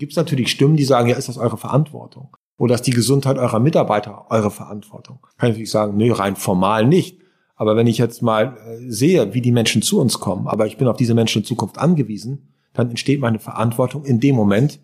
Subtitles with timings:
[0.00, 2.34] Gibt es natürlich Stimmen, die sagen, ja, ist das eure Verantwortung?
[2.56, 5.18] Oder ist die Gesundheit eurer Mitarbeiter eure Verantwortung?
[5.36, 7.20] Kann ich natürlich sagen, nee, rein formal nicht.
[7.54, 10.78] Aber wenn ich jetzt mal äh, sehe, wie die Menschen zu uns kommen, aber ich
[10.78, 14.80] bin auf diese Menschen in Zukunft angewiesen, dann entsteht meine Verantwortung in dem Moment,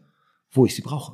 [0.51, 1.13] wo ich sie brauche.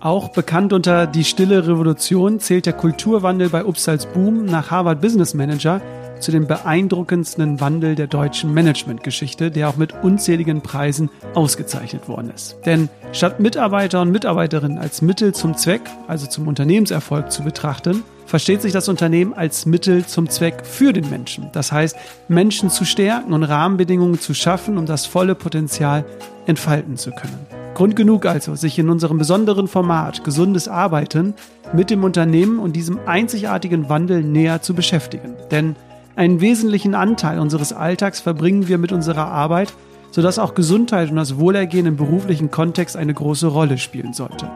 [0.00, 5.32] Auch bekannt unter die stille Revolution zählt der Kulturwandel bei Upsals Boom nach Harvard Business
[5.32, 5.80] Manager
[6.22, 12.56] zu dem beeindruckendsten Wandel der deutschen Managementgeschichte, der auch mit unzähligen Preisen ausgezeichnet worden ist.
[12.64, 18.62] Denn statt Mitarbeiter und Mitarbeiterinnen als Mittel zum Zweck, also zum Unternehmenserfolg zu betrachten, versteht
[18.62, 21.50] sich das Unternehmen als Mittel zum Zweck für den Menschen.
[21.52, 21.96] Das heißt,
[22.28, 26.04] Menschen zu stärken und Rahmenbedingungen zu schaffen, um das volle Potenzial
[26.46, 27.46] entfalten zu können.
[27.74, 31.34] Grund genug also, sich in unserem besonderen Format Gesundes Arbeiten
[31.72, 35.34] mit dem Unternehmen und diesem einzigartigen Wandel näher zu beschäftigen.
[35.50, 35.74] Denn
[36.16, 39.72] einen wesentlichen Anteil unseres Alltags verbringen wir mit unserer Arbeit,
[40.10, 44.50] sodass auch Gesundheit und das Wohlergehen im beruflichen Kontext eine große Rolle spielen sollte.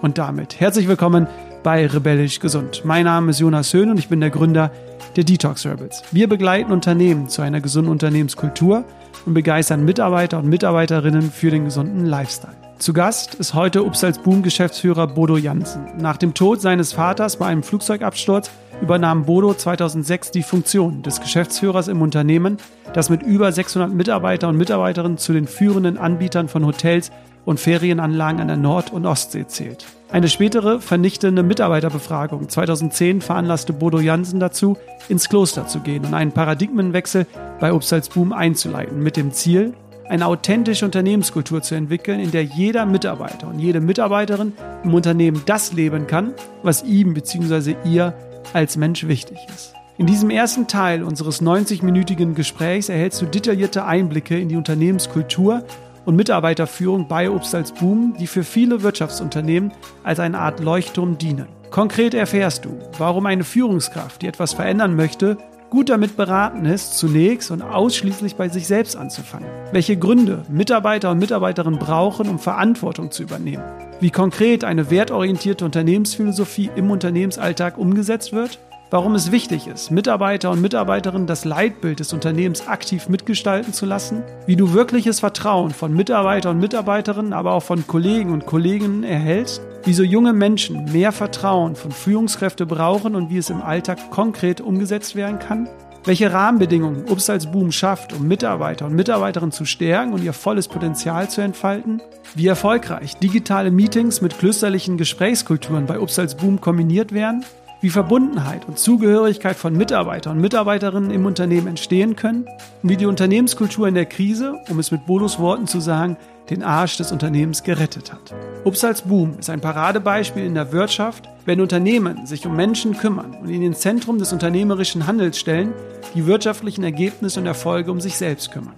[0.00, 1.26] Und damit herzlich willkommen
[1.62, 2.82] bei Rebellisch Gesund.
[2.84, 4.72] Mein Name ist Jonas Höhn und ich bin der Gründer
[5.14, 6.02] der Detox Rebels.
[6.10, 8.84] Wir begleiten Unternehmen zu einer gesunden Unternehmenskultur
[9.26, 12.56] und begeistern Mitarbeiter und Mitarbeiterinnen für den gesunden Lifestyle.
[12.78, 15.86] Zu Gast ist heute Upsals Boom Geschäftsführer Bodo Jansen.
[15.98, 21.86] Nach dem Tod seines Vaters bei einem Flugzeugabsturz übernahm Bodo 2006 die Funktion des Geschäftsführers
[21.86, 22.56] im Unternehmen,
[22.92, 27.12] das mit über 600 Mitarbeiter und Mitarbeiterinnen zu den führenden Anbietern von Hotels
[27.44, 29.86] und Ferienanlagen an der Nord- und Ostsee zählt.
[30.10, 34.76] Eine spätere vernichtende Mitarbeiterbefragung 2010 veranlasste Bodo Jansen dazu,
[35.08, 37.26] ins Kloster zu gehen und einen Paradigmenwechsel
[37.60, 39.74] bei Upsals Boom einzuleiten, mit dem Ziel,
[40.08, 44.52] eine authentische Unternehmenskultur zu entwickeln, in der jeder Mitarbeiter und jede Mitarbeiterin
[44.84, 47.76] im Unternehmen das leben kann, was ihm bzw.
[47.84, 48.14] ihr
[48.52, 49.74] als Mensch wichtig ist.
[49.98, 55.64] In diesem ersten Teil unseres 90-minütigen Gesprächs erhältst du detaillierte Einblicke in die Unternehmenskultur
[56.04, 61.46] und Mitarbeiterführung bei Obst Boom, die für viele Wirtschaftsunternehmen als eine Art Leuchtturm dienen.
[61.70, 65.38] Konkret erfährst du, warum eine Führungskraft, die etwas verändern möchte,
[65.72, 69.48] gut damit beraten ist, zunächst und ausschließlich bei sich selbst anzufangen.
[69.72, 73.64] Welche Gründe Mitarbeiter und Mitarbeiterinnen brauchen, um Verantwortung zu übernehmen.
[73.98, 78.58] Wie konkret eine wertorientierte Unternehmensphilosophie im Unternehmensalltag umgesetzt wird.
[78.92, 84.22] Warum es wichtig ist, Mitarbeiter und Mitarbeiterinnen das Leitbild des Unternehmens aktiv mitgestalten zu lassen.
[84.44, 89.62] Wie du wirkliches Vertrauen von Mitarbeitern und Mitarbeiterinnen, aber auch von Kollegen und Kolleginnen erhältst
[89.84, 95.16] wieso junge Menschen mehr Vertrauen von Führungskräften brauchen und wie es im Alltag konkret umgesetzt
[95.16, 95.70] werden kann,
[96.04, 100.68] welche Rahmenbedingungen Obst als Boom schafft, um Mitarbeiter und Mitarbeiterinnen zu stärken und ihr volles
[100.68, 102.02] Potenzial zu entfalten,
[102.34, 107.42] wie erfolgreich digitale Meetings mit klösterlichen Gesprächskulturen bei Obst als Boom kombiniert werden,
[107.82, 112.46] wie Verbundenheit und Zugehörigkeit von Mitarbeitern und Mitarbeiterinnen im Unternehmen entstehen können
[112.82, 116.16] und wie die Unternehmenskultur in der Krise, um es mit Bodos Worten zu sagen,
[116.48, 118.34] den Arsch des Unternehmens gerettet hat.
[118.64, 123.48] Upsals Boom ist ein Paradebeispiel in der Wirtschaft, wenn Unternehmen sich um Menschen kümmern und
[123.48, 125.72] in den Zentrum des unternehmerischen Handels stellen,
[126.14, 128.74] die wirtschaftlichen Ergebnisse und Erfolge um sich selbst kümmern.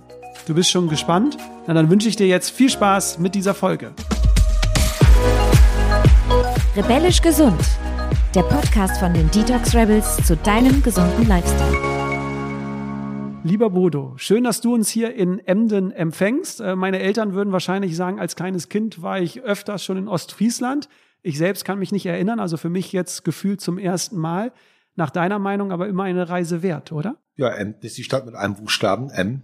[0.47, 1.37] Du bist schon gespannt?
[1.67, 3.93] Na dann wünsche ich dir jetzt viel Spaß mit dieser Folge.
[6.75, 7.61] Rebellisch gesund.
[8.34, 11.71] Der Podcast von den Detox Rebels zu deinem gesunden Lifestyle.
[13.45, 16.61] Lieber Bodo, schön, dass du uns hier in Emden empfängst.
[16.61, 20.89] Äh, meine Eltern würden wahrscheinlich sagen, als kleines Kind war ich öfters schon in Ostfriesland.
[21.23, 24.53] Ich selbst kann mich nicht erinnern, also für mich jetzt gefühlt zum ersten Mal.
[24.97, 27.19] Nach deiner Meinung aber immer eine Reise wert, oder?
[27.37, 29.43] Ja, Emden ist die Stadt mit einem Buchstaben, M.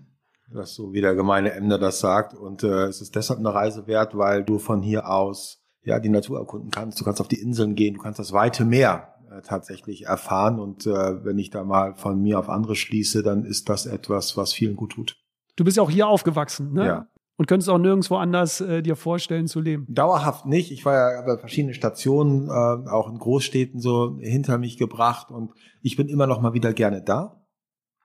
[0.52, 2.34] Das so wie der gemeine Emder das sagt.
[2.34, 6.08] Und äh, es ist deshalb eine Reise wert, weil du von hier aus ja die
[6.08, 7.00] Natur erkunden kannst.
[7.00, 10.58] Du kannst auf die Inseln gehen, du kannst das weite Meer äh, tatsächlich erfahren.
[10.58, 14.36] Und äh, wenn ich da mal von mir auf andere schließe, dann ist das etwas,
[14.36, 15.16] was vielen gut tut.
[15.56, 16.86] Du bist ja auch hier aufgewachsen, ne?
[16.86, 17.06] Ja.
[17.36, 19.86] Und könntest auch nirgendwo anders äh, dir vorstellen zu leben.
[19.88, 20.70] Dauerhaft nicht.
[20.72, 25.52] Ich war ja bei verschiedenen Stationen, äh, auch in Großstädten so hinter mich gebracht und
[25.80, 27.40] ich bin immer noch mal wieder gerne da.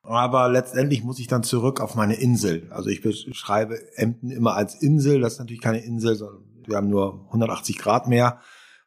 [0.03, 2.71] Aber letztendlich muss ich dann zurück auf meine Insel.
[2.71, 5.19] Also ich beschreibe Emden immer als Insel.
[5.19, 8.39] Das ist natürlich keine Insel, sondern wir haben nur 180 Grad mehr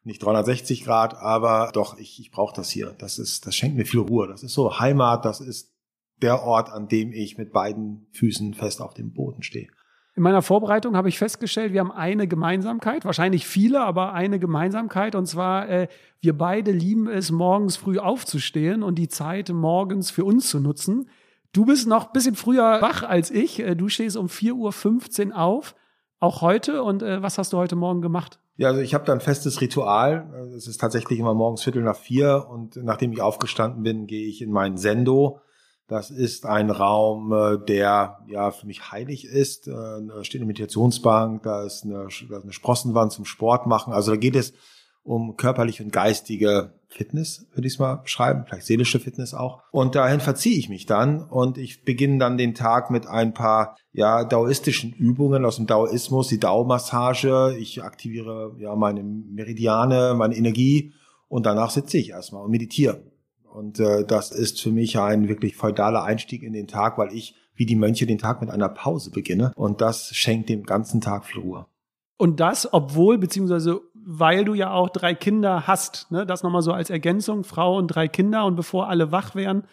[0.03, 2.95] nicht 360 Grad, aber doch, ich, ich brauche das hier.
[2.97, 4.27] Das ist, das schenkt mir viel Ruhe.
[4.27, 5.73] Das ist so Heimat, das ist
[6.21, 9.67] der Ort, an dem ich mit beiden Füßen fest auf dem Boden stehe.
[10.15, 15.15] In meiner Vorbereitung habe ich festgestellt, wir haben eine Gemeinsamkeit, wahrscheinlich viele, aber eine Gemeinsamkeit.
[15.15, 15.87] Und zwar, äh,
[16.19, 21.09] wir beide lieben es, morgens früh aufzustehen und die Zeit morgens für uns zu nutzen.
[21.53, 23.59] Du bist noch ein bisschen früher wach als ich.
[23.59, 25.75] Äh, du stehst um 4.15 Uhr auf,
[26.19, 26.83] auch heute.
[26.83, 28.39] Und äh, was hast du heute Morgen gemacht?
[28.57, 30.51] Ja, also ich habe da ein festes Ritual.
[30.55, 34.41] Es ist tatsächlich immer morgens Viertel nach vier und nachdem ich aufgestanden bin, gehe ich
[34.41, 35.39] in mein Sendo.
[35.87, 39.67] Das ist ein Raum, äh, der ja für mich heilig ist.
[39.67, 43.93] Äh, da steht eine Meditationsbank, da ist eine, da ist eine Sprossenwand zum Sport machen.
[43.93, 44.53] Also da geht es
[45.03, 49.61] um körperliche und geistige Fitness, würde ich es mal beschreiben, vielleicht seelische Fitness auch.
[49.71, 53.77] Und dahin verziehe ich mich dann und ich beginne dann den Tag mit ein paar
[53.91, 57.55] ja daoistischen Übungen aus dem Daoismus, die Dao-Massage.
[57.59, 60.93] Ich aktiviere ja meine Meridiane, meine Energie
[61.27, 63.03] und danach sitze ich erstmal und meditiere.
[63.43, 67.35] Und äh, das ist für mich ein wirklich feudaler Einstieg in den Tag, weil ich
[67.55, 71.25] wie die Mönche den Tag mit einer Pause beginne und das schenkt dem ganzen Tag
[71.25, 71.65] viel Ruhe.
[72.17, 73.79] Und das, obwohl, beziehungsweise
[74.11, 76.25] weil du ja auch drei Kinder hast, ne?
[76.25, 79.65] das nochmal so als Ergänzung, Frau und drei Kinder und bevor alle wach wären,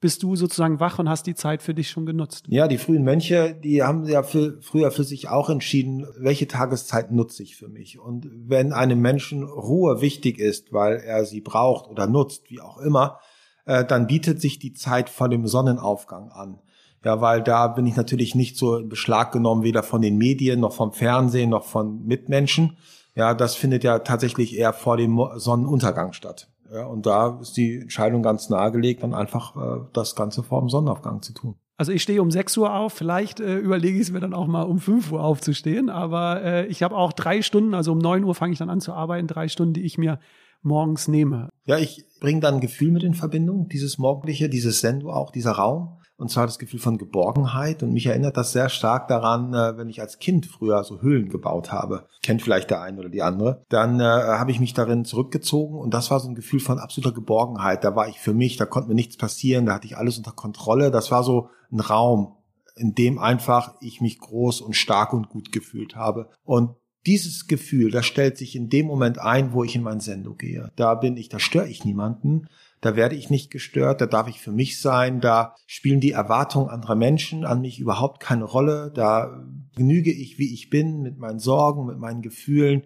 [0.00, 2.46] bist du sozusagen wach und hast die Zeit für dich schon genutzt.
[2.48, 7.12] Ja, die frühen Mönche, die haben ja für, früher für sich auch entschieden, welche Tageszeit
[7.12, 7.98] nutze ich für mich.
[8.00, 12.78] Und wenn einem Menschen Ruhe wichtig ist, weil er sie braucht oder nutzt, wie auch
[12.78, 13.20] immer,
[13.66, 16.60] äh, dann bietet sich die Zeit vor dem Sonnenaufgang an.
[17.04, 20.60] Ja, weil da bin ich natürlich nicht so in Beschlag genommen, weder von den Medien
[20.60, 22.78] noch vom Fernsehen noch von Mitmenschen.
[23.14, 26.48] Ja, das findet ja tatsächlich eher vor dem Sonnenuntergang statt.
[26.72, 30.70] Ja, und da ist die Entscheidung ganz nahegelegt, dann einfach äh, das Ganze vor dem
[30.70, 31.56] Sonnenaufgang zu tun.
[31.76, 34.46] Also ich stehe um 6 Uhr auf, vielleicht äh, überlege ich es mir dann auch
[34.46, 38.24] mal um 5 Uhr aufzustehen, aber äh, ich habe auch drei Stunden, also um 9
[38.24, 40.18] Uhr fange ich dann an zu arbeiten, drei Stunden, die ich mir
[40.62, 41.50] morgens nehme.
[41.64, 45.52] Ja, ich bringe dann ein Gefühl mit in Verbindung, dieses morgendliche, dieses Sendo auch, dieser
[45.52, 47.82] Raum und zwar das Gefühl von Geborgenheit.
[47.82, 51.28] Und mich erinnert das sehr stark daran, äh, wenn ich als Kind früher so Höhlen
[51.28, 52.06] gebaut habe.
[52.22, 53.64] Kennt vielleicht der eine oder die andere.
[53.68, 57.12] Dann äh, habe ich mich darin zurückgezogen und das war so ein Gefühl von absoluter
[57.12, 57.82] Geborgenheit.
[57.82, 60.30] Da war ich für mich, da konnte mir nichts passieren, da hatte ich alles unter
[60.30, 60.92] Kontrolle.
[60.92, 62.36] Das war so ein Raum,
[62.76, 66.30] in dem einfach ich mich groß und stark und gut gefühlt habe.
[66.44, 70.34] Und dieses Gefühl, das stellt sich in dem Moment ein, wo ich in mein Sendo
[70.34, 70.70] gehe.
[70.76, 72.46] Da bin ich, da störe ich niemanden,
[72.82, 76.68] da werde ich nicht gestört, da darf ich für mich sein, da spielen die Erwartungen
[76.68, 79.44] anderer Menschen an mich überhaupt keine Rolle, da
[79.74, 82.82] genüge ich, wie ich bin, mit meinen Sorgen, mit meinen Gefühlen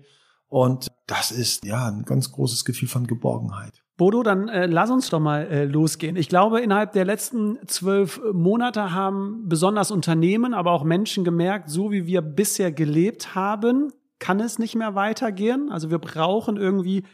[0.49, 3.83] und das ist ja ein ganz großes Gefühl von Geborgenheit.
[3.97, 6.17] Bodo, dann äh, lass uns doch mal äh, losgehen.
[6.17, 11.91] Ich glaube, innerhalb der letzten zwölf Monate haben besonders Unternehmen, aber auch Menschen gemerkt, so
[11.91, 15.71] wie wir bisher gelebt haben, kann es nicht mehr weitergehen.
[15.73, 17.05] Also wir brauchen irgendwie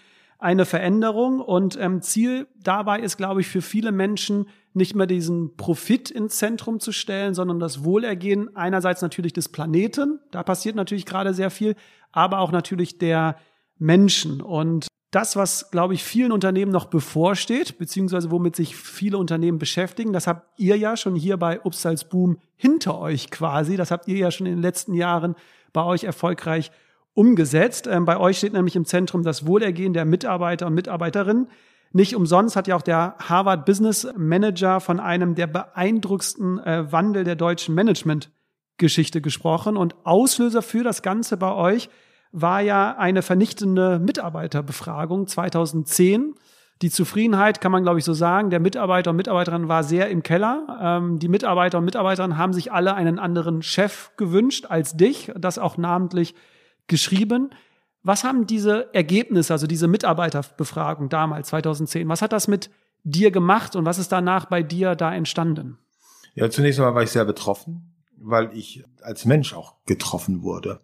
[0.42, 1.40] eine Veränderung.
[1.40, 6.38] Und ähm, Ziel dabei ist, glaube ich, für viele Menschen nicht mehr diesen Profit ins
[6.38, 8.56] Zentrum zu stellen, sondern das Wohlergehen.
[8.56, 11.76] Einerseits natürlich des Planeten, da passiert natürlich gerade sehr viel,
[12.10, 13.36] aber auch natürlich der
[13.78, 14.40] Menschen.
[14.40, 20.12] Und das, was, glaube ich, vielen Unternehmen noch bevorsteht, beziehungsweise womit sich viele Unternehmen beschäftigen,
[20.12, 23.76] das habt ihr ja schon hier bei Upsals Boom hinter euch quasi.
[23.76, 25.36] Das habt ihr ja schon in den letzten Jahren
[25.74, 26.72] bei euch erfolgreich
[27.14, 27.86] umgesetzt.
[27.86, 31.48] Ähm, bei euch steht nämlich im Zentrum das Wohlergehen der Mitarbeiter und Mitarbeiterinnen.
[31.92, 37.24] Nicht umsonst hat ja auch der Harvard Business Manager von einem der beeindruckendsten äh, Wandel
[37.24, 39.76] der deutschen Management-Geschichte gesprochen.
[39.76, 41.90] Und Auslöser für das Ganze bei euch
[42.32, 46.34] war ja eine vernichtende Mitarbeiterbefragung 2010.
[46.80, 50.22] Die Zufriedenheit, kann man glaube ich so sagen, der Mitarbeiter und Mitarbeiterinnen war sehr im
[50.22, 50.78] Keller.
[50.80, 55.58] Ähm, die Mitarbeiter und Mitarbeiterinnen haben sich alle einen anderen Chef gewünscht als dich, das
[55.58, 56.34] auch namentlich
[56.86, 57.50] geschrieben.
[58.02, 62.70] Was haben diese Ergebnisse, also diese Mitarbeiterbefragung damals, 2010, was hat das mit
[63.04, 65.78] dir gemacht und was ist danach bei dir da entstanden?
[66.34, 70.80] Ja, zunächst einmal war ich sehr betroffen, weil ich als Mensch auch getroffen wurde.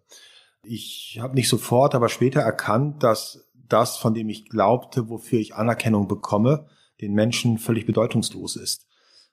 [0.63, 5.55] Ich habe nicht sofort, aber später erkannt, dass das, von dem ich glaubte, wofür ich
[5.55, 6.67] Anerkennung bekomme,
[7.01, 8.88] den Menschen völlig bedeutungslos ist.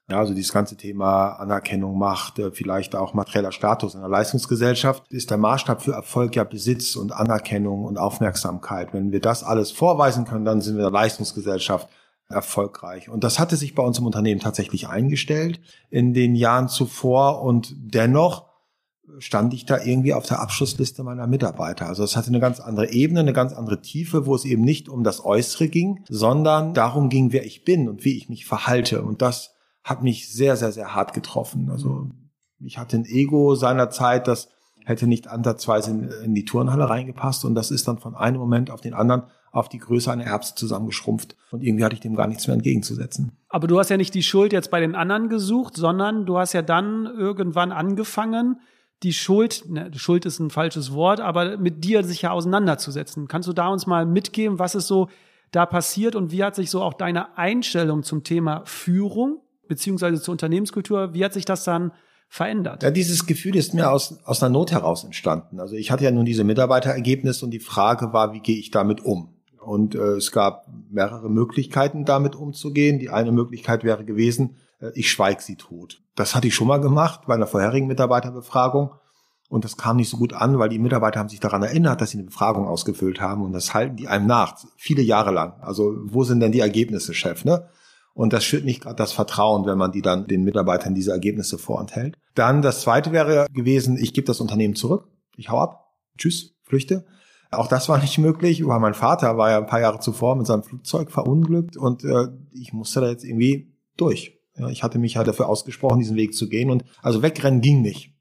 [0.07, 5.11] Ja, also dieses ganze Thema Anerkennung, Macht, äh, vielleicht auch materieller Status in der Leistungsgesellschaft
[5.11, 8.93] ist der Maßstab für Erfolg ja Besitz und Anerkennung und Aufmerksamkeit.
[8.93, 11.89] Wenn wir das alles vorweisen können, dann sind wir in der Leistungsgesellschaft
[12.29, 13.09] erfolgreich.
[13.09, 15.59] Und das hatte sich bei uns im Unternehmen tatsächlich eingestellt
[15.89, 18.45] in den Jahren zuvor und dennoch
[19.19, 21.87] stand ich da irgendwie auf der Abschlussliste meiner Mitarbeiter.
[21.87, 24.89] Also es hatte eine ganz andere Ebene, eine ganz andere Tiefe, wo es eben nicht
[24.89, 29.03] um das Äußere ging, sondern darum ging, wer ich bin und wie ich mich verhalte.
[29.03, 29.54] Und das
[29.85, 31.69] hat mich sehr, sehr, sehr hart getroffen.
[31.69, 32.09] Also
[32.59, 34.49] ich hatte ein Ego seinerzeit, das
[34.83, 38.71] hätte nicht ansatzweise in, in, die Turnhalle reingepasst und das ist dann von einem Moment
[38.71, 42.27] auf den anderen auf die Größe einer Erbse zusammengeschrumpft und irgendwie hatte ich dem gar
[42.27, 43.31] nichts mehr entgegenzusetzen.
[43.47, 46.53] Aber du hast ja nicht die Schuld jetzt bei den anderen gesucht, sondern du hast
[46.53, 48.59] ja dann irgendwann angefangen,
[49.03, 53.27] die Schuld, ne, Schuld ist ein falsches Wort, aber mit dir sich ja auseinanderzusetzen.
[53.27, 55.09] Kannst du da uns mal mitgeben, was ist so
[55.51, 60.31] da passiert und wie hat sich so auch deine Einstellung zum Thema Führung beziehungsweise zur
[60.31, 61.13] Unternehmenskultur.
[61.13, 61.91] Wie hat sich das dann
[62.27, 62.83] verändert?
[62.83, 65.59] Ja, dieses Gefühl ist mir aus, aus einer Not heraus entstanden.
[65.59, 69.03] Also ich hatte ja nun diese Mitarbeiterergebnisse und die Frage war, wie gehe ich damit
[69.03, 69.35] um?
[69.59, 72.99] Und äh, es gab mehrere Möglichkeiten, damit umzugehen.
[72.99, 76.01] Die eine Möglichkeit wäre gewesen, äh, ich schweig sie tot.
[76.15, 78.91] Das hatte ich schon mal gemacht bei einer vorherigen Mitarbeiterbefragung.
[79.49, 82.11] Und das kam nicht so gut an, weil die Mitarbeiter haben sich daran erinnert, dass
[82.11, 83.43] sie eine Befragung ausgefüllt haben.
[83.43, 85.53] Und das halten die einem nach, viele Jahre lang.
[85.61, 87.45] Also wo sind denn die Ergebnisse, Chef?
[87.45, 87.67] Ne?
[88.15, 91.57] Und das schürt nicht gerade das Vertrauen, wenn man die dann den Mitarbeitern diese Ergebnisse
[91.57, 92.17] vorenthält.
[92.33, 95.09] Dann das zweite wäre gewesen, ich gebe das Unternehmen zurück.
[95.35, 95.91] Ich hau ab.
[96.17, 97.05] Tschüss, flüchte.
[97.51, 100.47] Auch das war nicht möglich, weil mein Vater war ja ein paar Jahre zuvor mit
[100.47, 104.39] seinem Flugzeug verunglückt und äh, ich musste da jetzt irgendwie durch.
[104.57, 107.81] Ja, ich hatte mich halt dafür ausgesprochen, diesen Weg zu gehen und also wegrennen ging
[107.81, 108.13] nicht.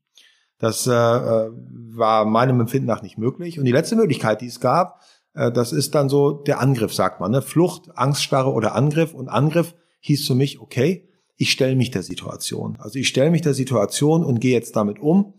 [0.59, 1.51] Das äh, äh,
[1.93, 3.59] war meinem Empfinden nach nicht möglich.
[3.59, 5.01] Und die letzte Möglichkeit, die es gab,
[5.35, 7.31] äh, das ist dann so der Angriff, sagt man.
[7.31, 7.43] Ne?
[7.43, 9.15] Flucht, Angststarre oder Angriff.
[9.15, 9.75] Und Angriff
[10.05, 12.77] hieß für mich, okay, ich stelle mich der Situation.
[12.79, 15.35] Also ich stelle mich der Situation und gehe jetzt damit um.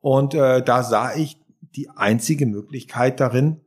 [0.00, 3.60] Und äh, da sah ich die einzige Möglichkeit darin,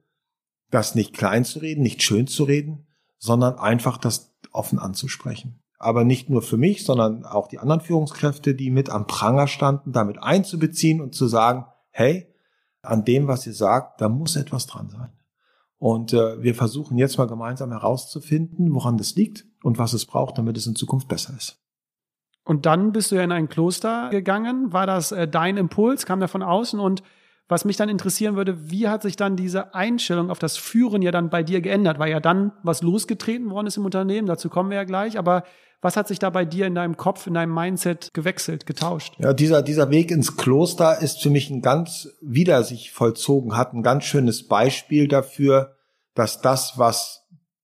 [0.69, 6.05] das nicht klein zu reden, nicht schön zu reden, sondern einfach das offen anzusprechen aber
[6.05, 10.21] nicht nur für mich, sondern auch die anderen Führungskräfte, die mit am Pranger standen, damit
[10.21, 12.33] einzubeziehen und zu sagen, hey,
[12.81, 15.09] an dem, was ihr sagt, da muss etwas dran sein.
[15.77, 20.37] Und äh, wir versuchen jetzt mal gemeinsam herauszufinden, woran das liegt und was es braucht,
[20.37, 21.57] damit es in Zukunft besser ist.
[22.43, 24.73] Und dann bist du ja in ein Kloster gegangen.
[24.73, 26.05] War das äh, dein Impuls?
[26.05, 26.79] Kam der von außen?
[26.79, 27.01] Und
[27.47, 31.11] was mich dann interessieren würde, wie hat sich dann diese Einstellung auf das Führen ja
[31.11, 31.99] dann bei dir geändert?
[31.99, 35.17] Weil ja dann was losgetreten worden ist im Unternehmen, dazu kommen wir ja gleich.
[35.17, 35.43] Aber
[35.81, 39.15] was hat sich da bei dir in deinem Kopf, in deinem Mindset gewechselt, getauscht?
[39.19, 43.73] Ja, dieser, dieser Weg ins Kloster ist für mich ein ganz, wieder sich vollzogen hat,
[43.73, 45.75] ein ganz schönes Beispiel dafür,
[46.15, 47.22] dass das, was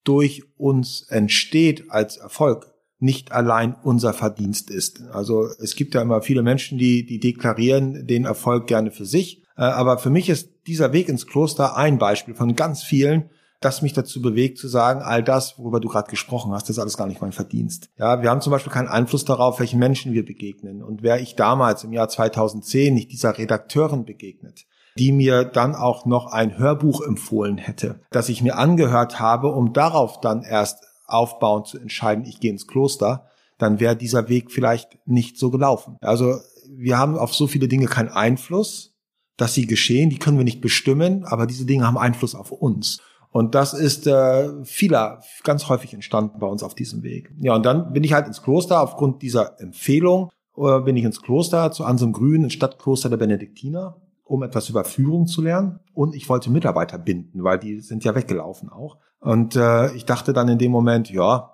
[0.10, 5.04] durch uns entsteht als Erfolg, nicht allein unser Verdienst ist.
[5.12, 9.44] Also es gibt ja immer viele Menschen, die, die deklarieren den Erfolg gerne für sich.
[9.56, 13.84] Äh, aber für mich ist dieser Weg ins Kloster ein Beispiel von ganz vielen, das
[13.84, 17.06] mich dazu bewegt zu sagen, all das, worüber du gerade gesprochen hast, ist alles gar
[17.06, 17.92] nicht mein Verdienst.
[18.00, 20.82] Ja, wir haben zum Beispiel keinen Einfluss darauf, welchen Menschen wir begegnen.
[20.82, 24.66] Und wäre ich damals im Jahr 2010 nicht dieser Redakteurin begegnet,
[25.00, 29.74] die mir dann auch noch ein Hörbuch empfohlen hätte, das ich mir angehört habe, um
[29.74, 33.25] darauf dann erst aufbauend zu entscheiden, ich gehe ins Kloster,
[33.58, 35.98] dann wäre dieser Weg vielleicht nicht so gelaufen.
[36.01, 36.36] Also
[36.70, 38.94] wir haben auf so viele Dinge keinen Einfluss,
[39.38, 43.00] dass sie geschehen, die können wir nicht bestimmen, aber diese Dinge haben Einfluss auf uns.
[43.32, 47.32] Und das ist äh, vieler ganz häufig entstanden bei uns auf diesem Weg.
[47.38, 50.29] Ja, und dann bin ich halt ins Kloster aufgrund dieser Empfehlung
[50.60, 53.96] äh, bin ich ins Kloster zu Ansem Grün, ins Stadtkloster der Benediktiner,
[54.30, 55.80] um etwas über Führung zu lernen.
[55.94, 58.98] Und ich wollte Mitarbeiter binden, weil die sind ja weggelaufen auch.
[59.20, 61.52] Und äh, ich dachte dann in dem Moment, ja,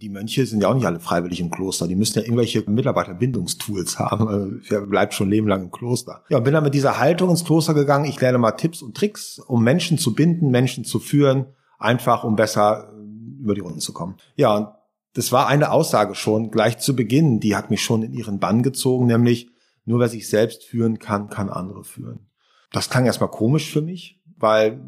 [0.00, 1.86] die Mönche sind ja auch nicht alle freiwillig im Kloster.
[1.86, 4.60] Die müssen ja irgendwelche Mitarbeiterbindungstools haben.
[4.68, 6.24] Wer bleibt schon Leben lang im Kloster.
[6.28, 8.06] Ja, bin dann mit dieser Haltung ins Kloster gegangen.
[8.06, 11.46] Ich lerne mal Tipps und Tricks, um Menschen zu binden, Menschen zu führen,
[11.78, 14.16] einfach um besser äh, über die Runden zu kommen.
[14.34, 14.68] Ja, und
[15.14, 17.38] das war eine Aussage schon gleich zu Beginn.
[17.38, 19.49] Die hat mich schon in ihren Bann gezogen, nämlich
[19.84, 22.26] nur wer sich selbst führen kann, kann andere führen.
[22.72, 24.80] Das klang erstmal komisch für mich, weil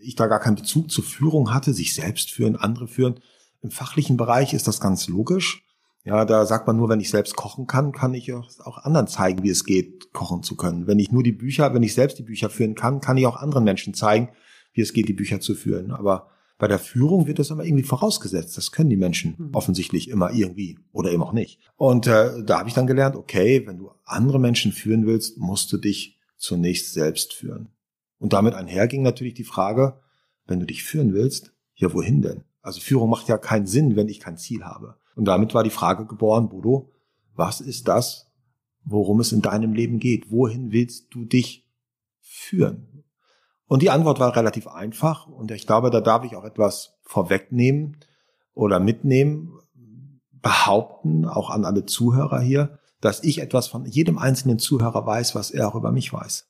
[0.00, 3.20] ich da gar keinen Bezug zur Führung hatte, sich selbst führen, andere führen.
[3.62, 5.64] Im fachlichen Bereich ist das ganz logisch.
[6.04, 9.42] Ja, da sagt man nur, wenn ich selbst kochen kann, kann ich auch anderen zeigen,
[9.42, 10.86] wie es geht, kochen zu können.
[10.86, 13.36] Wenn ich nur die Bücher, wenn ich selbst die Bücher führen kann, kann ich auch
[13.36, 14.28] anderen Menschen zeigen,
[14.74, 15.92] wie es geht, die Bücher zu führen.
[15.92, 18.56] Aber bei der Führung wird das immer irgendwie vorausgesetzt.
[18.56, 19.50] Das können die Menschen hm.
[19.54, 21.60] offensichtlich immer irgendwie oder eben auch nicht.
[21.76, 25.72] Und äh, da habe ich dann gelernt, okay, wenn du andere Menschen führen willst, musst
[25.72, 27.68] du dich zunächst selbst führen.
[28.18, 30.00] Und damit einherging natürlich die Frage,
[30.46, 32.44] wenn du dich führen willst, ja, wohin denn?
[32.62, 34.96] Also Führung macht ja keinen Sinn, wenn ich kein Ziel habe.
[35.16, 36.92] Und damit war die Frage geboren, Bodo,
[37.34, 38.32] was ist das,
[38.84, 40.30] worum es in deinem Leben geht?
[40.30, 41.66] Wohin willst du dich
[42.20, 43.03] führen?
[43.74, 47.96] Und die Antwort war relativ einfach und ich glaube, da darf ich auch etwas vorwegnehmen
[48.52, 49.58] oder mitnehmen,
[50.30, 55.50] behaupten, auch an alle Zuhörer hier, dass ich etwas von jedem einzelnen Zuhörer weiß, was
[55.50, 56.46] er auch über mich weiß.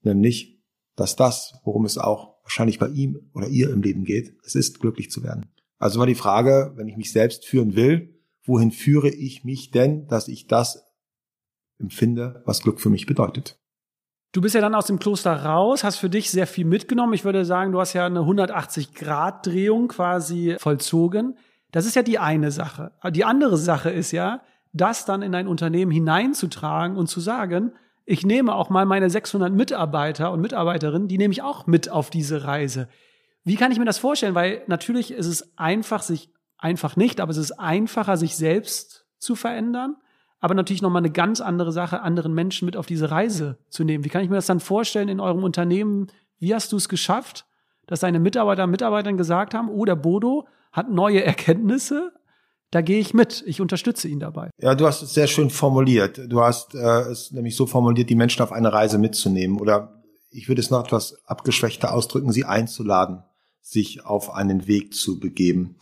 [0.00, 0.58] Nämlich,
[0.94, 4.38] dass das, worum es auch wahrscheinlich bei ihm oder ihr im Leben geht.
[4.42, 5.44] Es ist glücklich zu werden.
[5.76, 10.06] Also war die Frage, wenn ich mich selbst führen will, wohin führe ich mich denn,
[10.06, 10.86] dass ich das
[11.78, 13.60] empfinde, was Glück für mich bedeutet?
[14.36, 17.14] Du bist ja dann aus dem Kloster raus, hast für dich sehr viel mitgenommen.
[17.14, 21.38] Ich würde sagen, du hast ja eine 180-Grad-Drehung quasi vollzogen.
[21.72, 22.92] Das ist ja die eine Sache.
[23.12, 24.42] Die andere Sache ist ja,
[24.74, 27.72] das dann in ein Unternehmen hineinzutragen und zu sagen,
[28.04, 32.10] ich nehme auch mal meine 600 Mitarbeiter und Mitarbeiterinnen, die nehme ich auch mit auf
[32.10, 32.88] diese Reise.
[33.42, 34.34] Wie kann ich mir das vorstellen?
[34.34, 36.28] Weil natürlich ist es einfach, sich
[36.58, 39.96] einfach nicht, aber es ist einfacher, sich selbst zu verändern.
[40.40, 44.04] Aber natürlich nochmal eine ganz andere Sache, anderen Menschen mit auf diese Reise zu nehmen.
[44.04, 46.08] Wie kann ich mir das dann vorstellen in eurem Unternehmen?
[46.38, 47.46] Wie hast du es geschafft,
[47.86, 52.12] dass deine Mitarbeiter und Mitarbeitern gesagt haben, oh, der Bodo hat neue Erkenntnisse,
[52.70, 54.50] da gehe ich mit, ich unterstütze ihn dabei.
[54.60, 56.20] Ja, du hast es sehr schön formuliert.
[56.28, 60.48] Du hast äh, es nämlich so formuliert, die Menschen auf eine Reise mitzunehmen oder ich
[60.48, 63.22] würde es noch etwas abgeschwächter ausdrücken, sie einzuladen,
[63.62, 65.76] sich auf einen Weg zu begeben.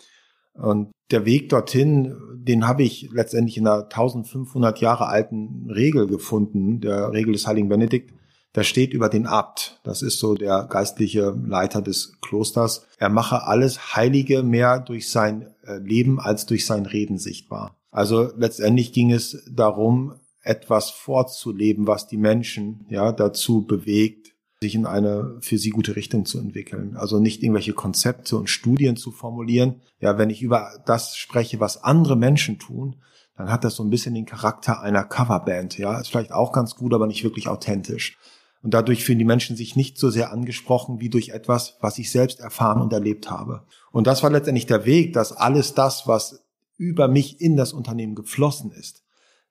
[0.55, 6.81] Und der Weg dorthin, den habe ich letztendlich in einer 1500 Jahre alten Regel gefunden,
[6.81, 8.13] der Regel des Heiligen Benedikt.
[8.53, 13.43] Da steht über den Abt, das ist so der geistliche Leiter des Klosters, er mache
[13.43, 17.77] alles Heilige mehr durch sein äh, Leben als durch sein Reden sichtbar.
[17.91, 24.34] Also letztendlich ging es darum, etwas vorzuleben, was die Menschen ja dazu bewegt,
[24.65, 26.97] sich in eine für sie gute Richtung zu entwickeln.
[26.97, 29.83] Also nicht irgendwelche Konzepte und Studien zu formulieren.
[30.01, 32.97] Ja, wenn ich über das spreche, was andere Menschen tun,
[33.37, 35.77] dann hat das so ein bisschen den Charakter einer Coverband.
[35.79, 38.17] Ja, ist vielleicht auch ganz gut, aber nicht wirklich authentisch.
[38.63, 42.11] Und dadurch fühlen die Menschen sich nicht so sehr angesprochen wie durch etwas, was ich
[42.11, 43.65] selbst erfahren und erlebt habe.
[43.93, 46.47] Und das war letztendlich der Weg, dass alles das, was
[46.79, 49.04] über mich in das Unternehmen geflossen ist,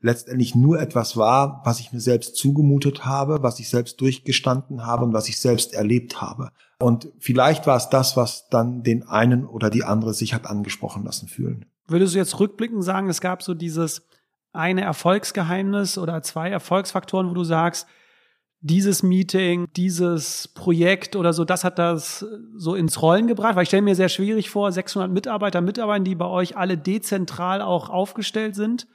[0.04, 5.06] letztendlich nur etwas war, was ich mir selbst zugemutet habe, was ich selbst durchgestanden habe
[5.06, 6.50] und was ich selbst erlebt habe.
[6.78, 11.06] Und vielleicht war es das, was dann den einen oder die andere sich hat angesprochen
[11.06, 11.66] lassen fühlen.
[11.88, 14.06] Würdest du jetzt rückblickend sagen, es gab so dieses
[14.52, 17.88] eine Erfolgsgeheimnis oder zwei Erfolgsfaktoren, wo du sagst,
[18.60, 23.56] dieses Meeting, dieses Projekt oder so, das hat das so ins Rollen gebracht?
[23.56, 27.62] Weil ich stelle mir sehr schwierig vor, 600 Mitarbeiter, Mitarbeiter, die bei euch alle dezentral
[27.62, 28.88] auch aufgestellt sind,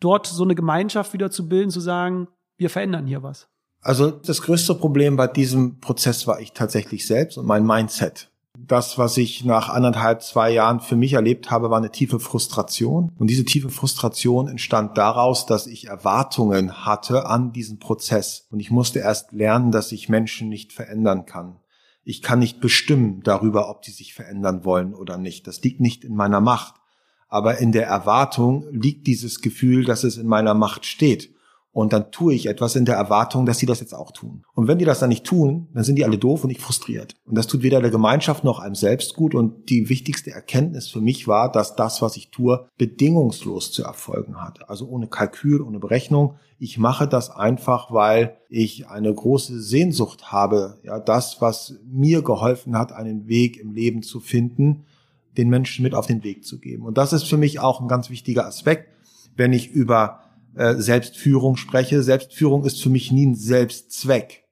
[0.00, 3.48] dort so eine Gemeinschaft wieder zu bilden, zu sagen, wir verändern hier was.
[3.82, 8.30] Also das größte Problem bei diesem Prozess war ich tatsächlich selbst und mein Mindset
[8.66, 13.12] das, was ich nach anderthalb, zwei Jahren für mich erlebt habe, war eine tiefe Frustration.
[13.18, 18.46] Und diese tiefe Frustration entstand daraus, dass ich Erwartungen hatte an diesen Prozess.
[18.50, 21.56] Und ich musste erst lernen, dass ich Menschen nicht verändern kann.
[22.02, 25.46] Ich kann nicht bestimmen darüber, ob die sich verändern wollen oder nicht.
[25.46, 26.74] Das liegt nicht in meiner Macht.
[27.30, 31.30] Aber in der Erwartung liegt dieses Gefühl, dass es in meiner Macht steht.
[31.72, 34.42] Und dann tue ich etwas in der Erwartung, dass sie das jetzt auch tun.
[34.54, 37.14] Und wenn die das dann nicht tun, dann sind die alle doof und ich frustriert.
[37.24, 39.36] Und das tut weder der Gemeinschaft noch einem selbst gut.
[39.36, 44.42] Und die wichtigste Erkenntnis für mich war, dass das, was ich tue, bedingungslos zu erfolgen
[44.42, 44.68] hat.
[44.68, 46.34] Also ohne Kalkül, ohne Berechnung.
[46.58, 50.80] Ich mache das einfach, weil ich eine große Sehnsucht habe.
[50.82, 54.86] Ja, das, was mir geholfen hat, einen Weg im Leben zu finden,
[55.40, 56.84] den Menschen mit auf den Weg zu geben.
[56.84, 58.88] Und das ist für mich auch ein ganz wichtiger Aspekt,
[59.36, 60.20] wenn ich über
[60.54, 62.02] äh, Selbstführung spreche.
[62.02, 64.44] Selbstführung ist für mich nie ein Selbstzweck.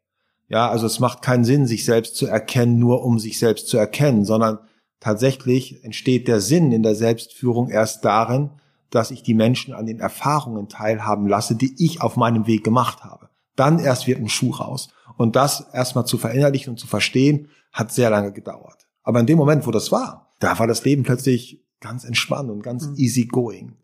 [0.48, 3.76] Ja, also es macht keinen Sinn, sich selbst zu erkennen, nur um sich selbst zu
[3.76, 4.60] erkennen, sondern
[4.98, 8.50] tatsächlich entsteht der Sinn in der Selbstführung erst darin,
[8.90, 13.04] dass ich die Menschen an den Erfahrungen teilhaben lasse, die ich auf meinem Weg gemacht
[13.04, 13.28] habe.
[13.56, 14.88] Dann erst wird ein Schuh raus.
[15.18, 18.86] Und das erstmal zu verinnerlichen und zu verstehen, hat sehr lange gedauert.
[19.02, 22.62] Aber in dem Moment, wo das war, da war das Leben plötzlich ganz entspannt und
[22.62, 22.94] ganz mhm.
[22.96, 23.76] easy going.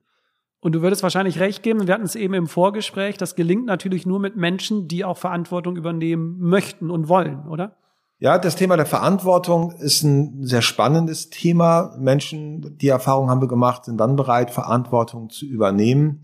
[0.61, 4.07] Und du würdest wahrscheinlich recht geben, wir hatten es eben im Vorgespräch, das gelingt natürlich
[4.07, 7.77] nur mit Menschen, die auch Verantwortung übernehmen möchten und wollen, oder?
[8.19, 11.95] Ja, das Thema der Verantwortung ist ein sehr spannendes Thema.
[11.99, 16.23] Menschen, die Erfahrung haben wir gemacht, sind dann bereit, Verantwortung zu übernehmen,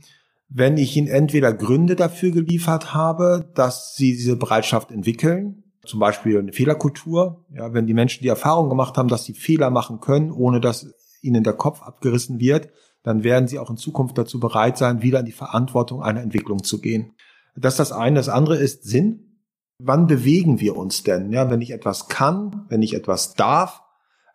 [0.48, 6.38] wenn ich ihnen entweder Gründe dafür geliefert habe, dass sie diese Bereitschaft entwickeln, zum Beispiel
[6.38, 7.44] eine Fehlerkultur.
[7.52, 10.94] Ja, wenn die Menschen die Erfahrung gemacht haben, dass sie Fehler machen können, ohne dass
[11.20, 12.70] ihnen der Kopf abgerissen wird,
[13.02, 16.62] dann werden sie auch in Zukunft dazu bereit sein, wieder in die Verantwortung einer Entwicklung
[16.62, 17.14] zu gehen.
[17.56, 18.16] Das ist das eine.
[18.16, 19.38] Das andere ist Sinn.
[19.78, 21.32] Wann bewegen wir uns denn?
[21.32, 23.82] Ja, wenn ich etwas kann, wenn ich etwas darf,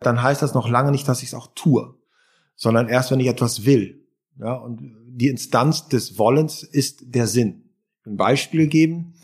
[0.01, 1.95] dann heißt das noch lange nicht, dass ich es auch tue,
[2.55, 4.07] sondern erst, wenn ich etwas will.
[4.39, 7.69] Ja, und die Instanz des Wollens ist der Sinn.
[8.05, 9.14] Ein Beispiel geben.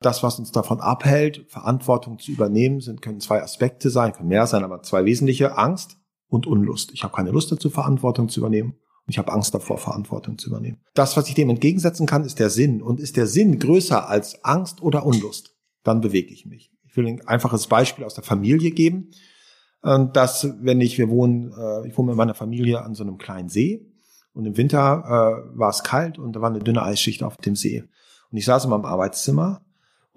[0.00, 4.46] Das, was uns davon abhält, Verantwortung zu übernehmen, sind, können zwei Aspekte sein, können mehr
[4.46, 5.58] sein, aber zwei wesentliche.
[5.58, 5.96] Angst
[6.28, 6.92] und Unlust.
[6.92, 8.74] Ich habe keine Lust dazu, Verantwortung zu übernehmen.
[9.08, 10.80] Ich habe Angst davor, Verantwortung zu übernehmen.
[10.94, 12.82] Das, was ich dem entgegensetzen kann, ist der Sinn.
[12.82, 16.70] Und ist der Sinn größer als Angst oder Unlust, dann bewege ich mich.
[16.84, 19.10] Ich will ein einfaches Beispiel aus der Familie geben.
[19.82, 23.48] Dass, wenn ich, wir wohnen, äh, ich wohne mit meiner Familie an so einem kleinen
[23.48, 23.86] See
[24.32, 27.54] und im Winter äh, war es kalt und da war eine dünne Eisschicht auf dem
[27.54, 27.84] See.
[28.30, 29.64] Und ich saß in meinem Arbeitszimmer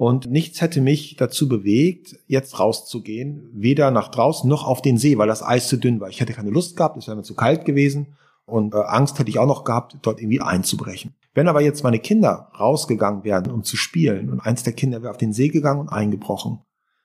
[0.02, 5.20] und nichts hätte mich dazu bewegt, jetzt rauszugehen, weder nach draußen noch auf den See,
[5.20, 6.10] weil das Eis zu dünn war.
[6.10, 8.16] Ich hätte keine Lust gehabt, es wäre mir zu kalt gewesen
[8.48, 11.14] und äh, Angst hätte ich auch noch gehabt, dort irgendwie einzubrechen.
[11.36, 15.12] Wenn aber jetzt meine Kinder rausgegangen wären, um zu spielen, und eins der Kinder wäre
[15.12, 16.62] auf den See gegangen und eingebrochen,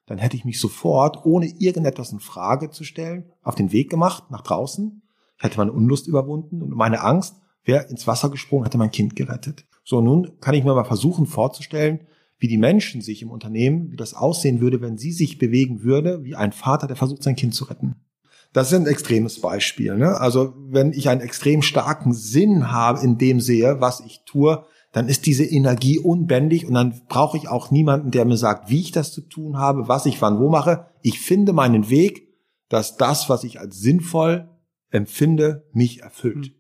[0.06, 4.30] dann hätte ich mich sofort, ohne irgendetwas in Frage zu stellen, auf den Weg gemacht,
[4.30, 5.02] nach draußen.
[5.36, 9.16] Ich hätte meine Unlust überwunden und meine Angst wäre ins Wasser gesprungen, hätte mein Kind
[9.16, 9.66] gerettet.
[9.84, 12.06] So, nun kann ich mir mal versuchen vorzustellen,
[12.38, 16.22] wie die Menschen sich im Unternehmen, wie das aussehen würde, wenn sie sich bewegen würde,
[16.24, 17.96] wie ein Vater, der versucht, sein Kind zu retten
[18.52, 19.96] Das ist ein extremes Beispiel.
[19.96, 20.20] Ne?
[20.20, 25.08] Also wenn ich einen extrem starken Sinn habe, in dem sehe, was ich tue, dann
[25.08, 28.92] ist diese Energie unbändig und dann brauche ich auch niemanden, der mir sagt, wie ich
[28.92, 30.86] das zu tun habe, was ich wann wo mache.
[31.02, 32.28] Ich finde meinen Weg,
[32.68, 34.48] dass das, was ich als sinnvoll
[34.90, 36.55] empfinde, mich erfüllt.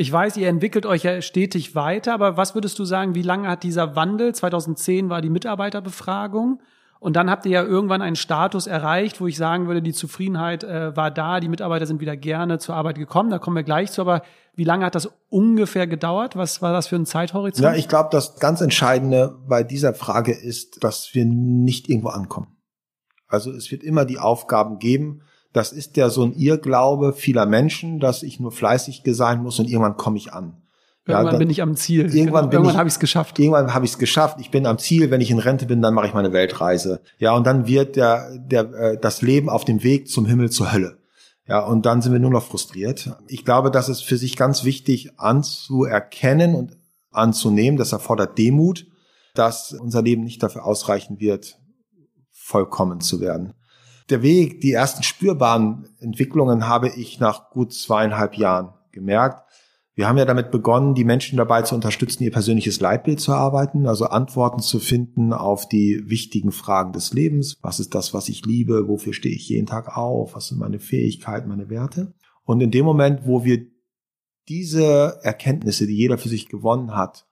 [0.00, 3.48] Ich weiß, ihr entwickelt euch ja stetig weiter, aber was würdest du sagen, wie lange
[3.48, 4.32] hat dieser Wandel?
[4.32, 6.62] 2010 war die Mitarbeiterbefragung.
[7.00, 10.62] Und dann habt ihr ja irgendwann einen Status erreicht, wo ich sagen würde, die Zufriedenheit
[10.62, 13.30] äh, war da, die Mitarbeiter sind wieder gerne zur Arbeit gekommen.
[13.30, 14.00] Da kommen wir gleich zu.
[14.00, 14.22] Aber
[14.54, 16.36] wie lange hat das ungefähr gedauert?
[16.36, 17.64] Was war das für ein Zeithorizont?
[17.64, 22.56] Ja, ich glaube, das ganz Entscheidende bei dieser Frage ist, dass wir nicht irgendwo ankommen.
[23.26, 25.22] Also es wird immer die Aufgaben geben.
[25.52, 29.68] Das ist ja so ein Irrglaube vieler Menschen, dass ich nur fleißig sein muss und
[29.68, 30.62] irgendwann komme ich an.
[31.08, 32.14] Irgendwann ja, bin ich am Ziel.
[32.14, 32.60] Irgendwann, genau.
[32.60, 33.38] irgendwann habe ich es geschafft.
[33.38, 34.38] Irgendwann habe ich es geschafft.
[34.40, 35.10] Ich bin am Ziel.
[35.10, 37.00] Wenn ich in Rente bin, dann mache ich meine Weltreise.
[37.16, 40.70] Ja, und dann wird der, der, äh, das Leben auf dem Weg zum Himmel zur
[40.70, 40.98] Hölle.
[41.46, 43.16] Ja, und dann sind wir nur noch frustriert.
[43.26, 46.76] Ich glaube, das ist für sich ganz wichtig anzuerkennen und
[47.10, 47.78] anzunehmen.
[47.78, 48.86] Das erfordert Demut,
[49.34, 51.58] dass unser Leben nicht dafür ausreichen wird,
[52.30, 53.54] vollkommen zu werden.
[54.10, 59.44] Der Weg, die ersten spürbaren Entwicklungen habe ich nach gut zweieinhalb Jahren gemerkt.
[59.94, 63.86] Wir haben ja damit begonnen, die Menschen dabei zu unterstützen, ihr persönliches Leitbild zu erarbeiten,
[63.86, 67.58] also Antworten zu finden auf die wichtigen Fragen des Lebens.
[67.62, 68.88] Was ist das, was ich liebe?
[68.88, 70.34] Wofür stehe ich jeden Tag auf?
[70.34, 72.14] Was sind meine Fähigkeiten, meine Werte?
[72.44, 73.66] Und in dem Moment, wo wir
[74.48, 77.27] diese Erkenntnisse, die jeder für sich gewonnen hat,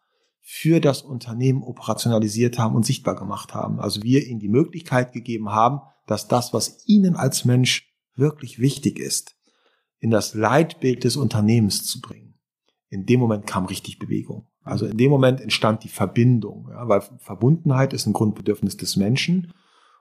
[0.49, 3.81] für das Unternehmen operationalisiert haben und sichtbar gemacht haben.
[3.81, 8.99] Also wir ihnen die Möglichkeit gegeben haben, dass das, was ihnen als Mensch wirklich wichtig
[8.99, 9.37] ist,
[9.99, 12.27] in das Leitbild des Unternehmens zu bringen
[12.89, 14.47] in dem Moment kam richtig Bewegung.
[14.63, 19.53] Also in dem Moment entstand die Verbindung, ja, weil Verbundenheit ist ein Grundbedürfnis des Menschen.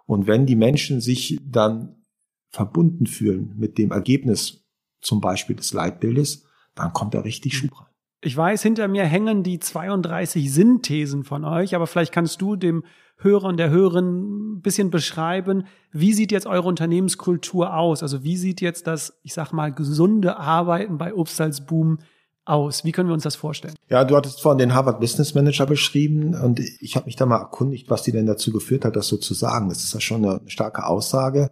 [0.05, 2.05] Und wenn die Menschen sich dann
[2.49, 4.65] verbunden fühlen mit dem Ergebnis
[5.01, 7.93] zum Beispiel des Leitbildes, dann kommt da richtig Schub rein.
[8.25, 12.83] Ich weiß, hinter mir hängen die 32 Sinnthesen von euch, aber vielleicht kannst du dem
[13.17, 18.01] Hörer und der Hörerin ein bisschen beschreiben, wie sieht jetzt eure Unternehmenskultur aus?
[18.01, 21.99] Also wie sieht jetzt das, ich sag mal, gesunde Arbeiten bei Obstalsboom
[22.45, 22.83] aus?
[22.83, 23.75] Wie können wir uns das vorstellen?
[23.89, 27.37] Ja, du hattest vorhin den Harvard Business Manager beschrieben und ich habe mich da mal
[27.37, 29.69] erkundigt, was die denn dazu geführt hat, das so zu sagen.
[29.69, 31.51] Das ist ja schon eine starke Aussage.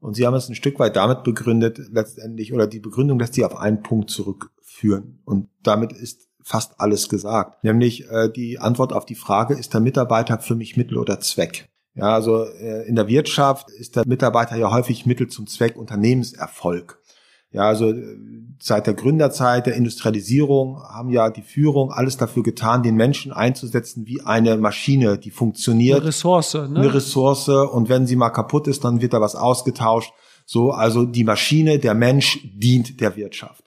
[0.00, 3.44] Und sie haben es ein Stück weit damit begründet, letztendlich, oder die Begründung lässt sie
[3.44, 4.08] auf einen Punkt
[4.76, 5.20] zurückführen.
[5.24, 7.64] Und damit ist fast alles gesagt.
[7.64, 11.68] Nämlich äh, die Antwort auf die Frage, ist der Mitarbeiter für mich Mittel oder Zweck?
[11.94, 17.00] Ja, also äh, in der Wirtschaft ist der Mitarbeiter ja häufig Mittel zum Zweck Unternehmenserfolg.
[17.50, 18.16] Ja, also äh,
[18.60, 24.06] seit der Gründerzeit der Industrialisierung haben ja die Führung alles dafür getan, den Menschen einzusetzen
[24.06, 25.98] wie eine Maschine, die funktioniert.
[25.98, 26.80] Eine Ressource, ne?
[26.80, 30.12] Eine Ressource und wenn sie mal kaputt ist, dann wird da was ausgetauscht.
[30.44, 33.65] So, also die Maschine, der Mensch dient der Wirtschaft.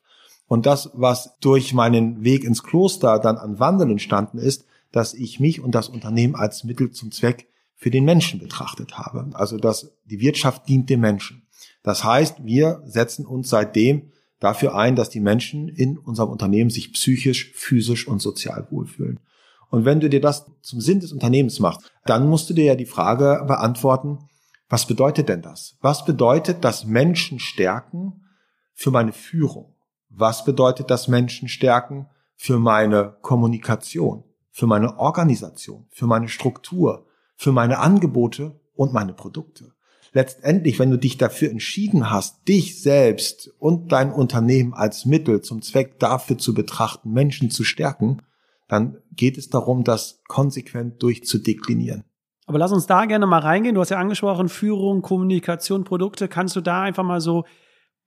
[0.49, 5.39] Und das, was durch meinen Weg ins Kloster dann an Wandel entstanden ist, dass ich
[5.39, 9.29] mich und das Unternehmen als Mittel zum Zweck für den Menschen betrachtet habe.
[9.33, 11.43] Also, dass die Wirtschaft dient dem Menschen.
[11.83, 16.93] Das heißt, wir setzen uns seitdem dafür ein, dass die Menschen in unserem Unternehmen sich
[16.93, 19.19] psychisch, physisch und sozial wohlfühlen.
[19.69, 22.75] Und wenn du dir das zum Sinn des Unternehmens machst, dann musst du dir ja
[22.75, 24.17] die Frage beantworten,
[24.67, 25.77] was bedeutet denn das?
[25.79, 28.23] Was bedeutet das Menschen stärken
[28.73, 29.75] für meine Führung?
[30.09, 37.51] Was bedeutet das Menschen stärken für meine Kommunikation, für meine Organisation, für meine Struktur, für
[37.51, 39.73] meine Angebote und meine Produkte?
[40.13, 45.61] letztendlich, wenn du dich dafür entschieden hast, dich selbst und dein Unternehmen als Mittel zum
[45.61, 48.21] Zweck dafür zu betrachten, Menschen zu stärken,
[48.67, 52.03] dann geht es darum, das konsequent durchzudeklinieren.
[52.45, 53.75] Aber lass uns da gerne mal reingehen.
[53.75, 56.27] Du hast ja angesprochen, Führung, Kommunikation, Produkte.
[56.27, 57.45] Kannst du da einfach mal so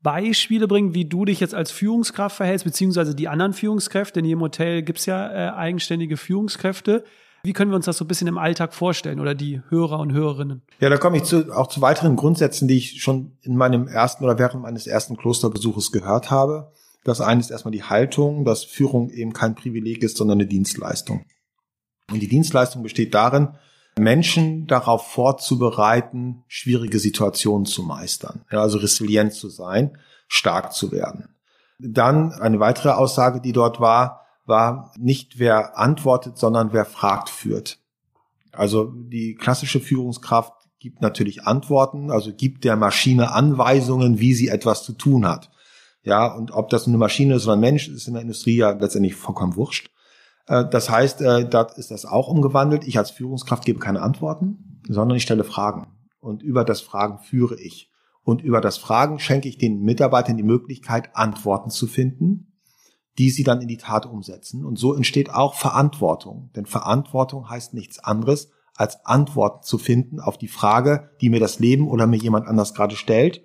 [0.03, 4.21] Beispiele bringen, wie du dich jetzt als Führungskraft verhältst, beziehungsweise die anderen Führungskräfte?
[4.21, 7.05] In jedem Hotel gibt's ja äh, eigenständige Führungskräfte.
[7.45, 10.13] Wie können wir uns das so ein bisschen im Alltag vorstellen oder die Hörer und
[10.13, 10.63] Hörerinnen?
[10.81, 14.23] Ja, da komme ich zu, auch zu weiteren Grundsätzen, die ich schon in meinem ersten
[14.25, 16.73] oder während meines ersten Klosterbesuches gehört habe.
[17.05, 21.25] Das eine ist erstmal die Haltung, dass Führung eben kein Privileg ist, sondern eine Dienstleistung.
[22.13, 23.49] Und die Dienstleistung besteht darin,
[23.99, 28.45] Menschen darauf vorzubereiten, schwierige Situationen zu meistern.
[28.51, 31.29] Ja, also resilient zu sein, stark zu werden.
[31.79, 37.79] Dann eine weitere Aussage, die dort war, war nicht wer antwortet, sondern wer fragt, führt.
[38.53, 44.85] Also die klassische Führungskraft gibt natürlich Antworten, also gibt der Maschine Anweisungen, wie sie etwas
[44.85, 45.51] zu tun hat.
[46.03, 48.71] Ja, und ob das eine Maschine ist oder ein Mensch, ist in der Industrie ja
[48.71, 49.92] letztendlich vollkommen wurscht.
[50.47, 52.87] Äh, das heißt, äh, dort ist das auch umgewandelt.
[52.87, 55.89] Ich als Führungskraft gebe keine Antworten, sondern ich stelle Fragen.
[56.21, 57.91] Und über das Fragen führe ich.
[58.25, 62.53] Und über das Fragen schenke ich den Mitarbeitern die Möglichkeit, Antworten zu finden,
[63.19, 64.65] die sie dann in die Tat umsetzen.
[64.65, 66.51] Und so entsteht auch Verantwortung.
[66.55, 71.59] Denn Verantwortung heißt nichts anderes, als Antworten zu finden auf die Frage, die mir das
[71.59, 73.43] Leben oder mir jemand anders gerade stellt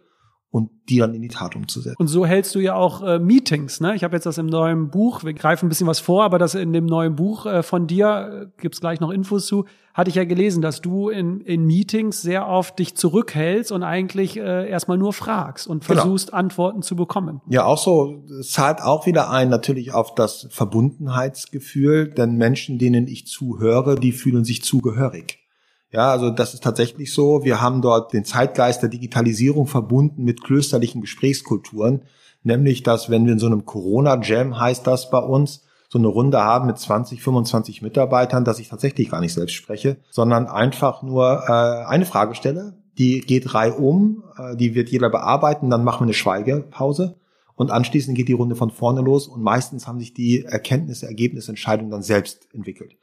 [0.49, 1.97] und die dann in die Tat umzusetzen.
[1.99, 3.81] Und so hältst du ja auch äh, Meetings.
[3.81, 3.95] Ne?
[3.95, 6.55] Ich habe jetzt das im neuen Buch, wir greifen ein bisschen was vor, aber das
[6.55, 10.15] in dem neuen Buch äh, von dir, äh, gibt's gleich noch Infos zu, hatte ich
[10.15, 14.97] ja gelesen, dass du in, in Meetings sehr oft dich zurückhältst und eigentlich äh, erstmal
[14.97, 16.01] nur fragst und genau.
[16.01, 16.37] versuchst, genau.
[16.37, 17.41] Antworten zu bekommen.
[17.49, 23.07] Ja, auch so, es zahlt auch wieder ein natürlich auf das Verbundenheitsgefühl, denn Menschen, denen
[23.07, 25.46] ich zuhöre, die fühlen sich zugehörig.
[25.91, 27.43] Ja, also das ist tatsächlich so.
[27.43, 32.01] Wir haben dort den Zeitgeist der Digitalisierung verbunden mit klösterlichen Gesprächskulturen.
[32.43, 36.39] Nämlich, dass wenn wir in so einem Corona-Jam heißt das bei uns, so eine Runde
[36.39, 41.43] haben mit 20, 25 Mitarbeitern, dass ich tatsächlich gar nicht selbst spreche, sondern einfach nur
[41.47, 46.07] äh, eine Frage stelle, die geht reihum, äh, die wird jeder bearbeiten, dann machen wir
[46.07, 47.15] eine Schweigepause
[47.55, 51.51] und anschließend geht die Runde von vorne los und meistens haben sich die Erkenntnisse, Ergebnisse,
[51.51, 52.97] Entscheidungen dann selbst entwickelt.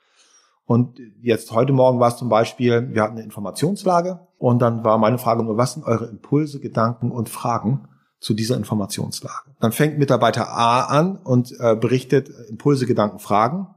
[0.66, 4.96] Und jetzt heute Morgen war es zum Beispiel, wir hatten eine Informationslage und dann war
[4.98, 9.54] meine Frage nur, was sind eure Impulse, Gedanken und Fragen zu dieser Informationslage?
[9.60, 13.68] Dann fängt Mitarbeiter A an und äh, berichtet Impulse, Gedanken, Fragen.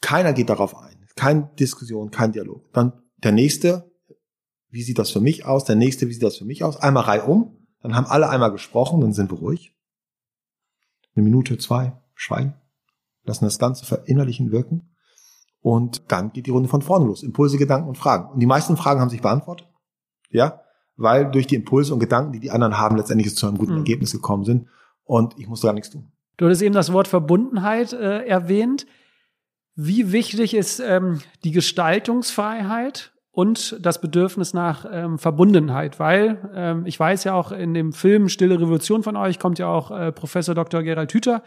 [0.00, 1.06] Keiner geht darauf ein.
[1.16, 2.72] Keine Diskussion, kein Dialog.
[2.72, 3.90] Dann der nächste,
[4.70, 5.64] wie sieht das für mich aus?
[5.64, 6.78] Der nächste, wie sieht das für mich aus?
[6.78, 7.58] Einmal reihum.
[7.82, 9.76] Dann haben alle einmal gesprochen, dann sind wir ruhig.
[11.14, 12.54] Eine Minute, zwei, schweigen.
[13.24, 14.89] Lassen das Ganze verinnerlichen wirken.
[15.62, 17.22] Und dann geht die Runde von vorne los.
[17.22, 18.32] Impulse, Gedanken und Fragen.
[18.32, 19.68] Und die meisten Fragen haben sich beantwortet.
[20.30, 20.60] Ja,
[20.96, 23.78] weil durch die Impulse und Gedanken, die die anderen haben, letztendlich zu einem guten mhm.
[23.78, 24.68] Ergebnis gekommen sind.
[25.04, 26.12] Und ich musste gar nichts tun.
[26.36, 28.86] Du hattest eben das Wort Verbundenheit äh, erwähnt.
[29.74, 35.98] Wie wichtig ist ähm, die Gestaltungsfreiheit und das Bedürfnis nach ähm, Verbundenheit?
[35.98, 39.68] Weil ähm, ich weiß ja auch in dem Film Stille Revolution von euch kommt ja
[39.68, 40.82] auch äh, Professor Dr.
[40.82, 41.42] Gerald Hüther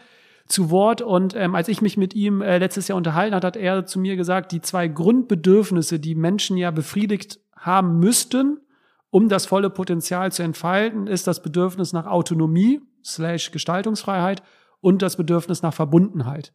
[0.48, 1.02] zu Wort.
[1.02, 3.98] Und ähm, als ich mich mit ihm äh, letztes Jahr unterhalten hat, hat er zu
[3.98, 8.60] mir gesagt, die zwei Grundbedürfnisse, die Menschen ja befriedigt haben müssten,
[9.10, 14.42] um das volle Potenzial zu entfalten, ist das Bedürfnis nach Autonomie slash Gestaltungsfreiheit
[14.80, 16.52] und das Bedürfnis nach Verbundenheit.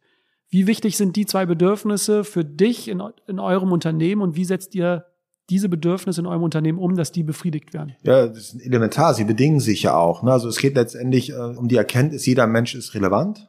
[0.50, 4.74] Wie wichtig sind die zwei Bedürfnisse für dich in, in eurem Unternehmen und wie setzt
[4.74, 5.06] ihr
[5.48, 7.96] diese Bedürfnisse in eurem Unternehmen um, dass die befriedigt werden?
[8.02, 9.14] Ja, das ist elementar.
[9.14, 10.22] Sie bedingen sich ja auch.
[10.22, 10.32] Ne?
[10.32, 13.48] Also es geht letztendlich äh, um die Erkenntnis, jeder Mensch ist relevant.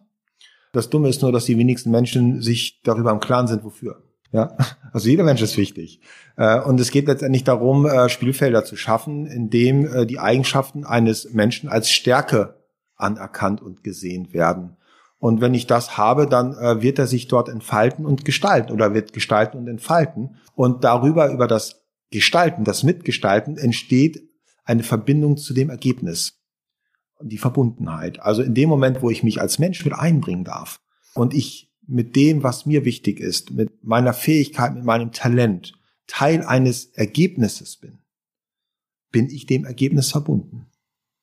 [0.71, 4.03] Das Dumme ist nur, dass die wenigsten Menschen sich darüber im Klaren sind, wofür.
[4.31, 4.55] Ja,
[4.93, 5.99] also jeder Mensch ist wichtig.
[6.37, 10.85] Äh, und es geht letztendlich darum, äh, Spielfelder zu schaffen, in dem äh, die Eigenschaften
[10.85, 12.61] eines Menschen als Stärke
[12.95, 14.77] anerkannt und gesehen werden.
[15.17, 19.13] Und wenn ich das habe, dann wird er sich dort entfalten und gestalten oder wird
[19.13, 20.37] gestalten und entfalten.
[20.55, 24.27] Und darüber, über das Gestalten, das Mitgestalten, entsteht
[24.63, 26.40] eine Verbindung zu dem Ergebnis
[27.23, 28.19] die Verbundenheit.
[28.19, 30.81] Also in dem Moment, wo ich mich als Mensch mit einbringen darf
[31.13, 35.73] und ich mit dem, was mir wichtig ist, mit meiner Fähigkeit, mit meinem Talent
[36.07, 37.99] Teil eines Ergebnisses bin,
[39.11, 40.67] bin ich dem Ergebnis verbunden.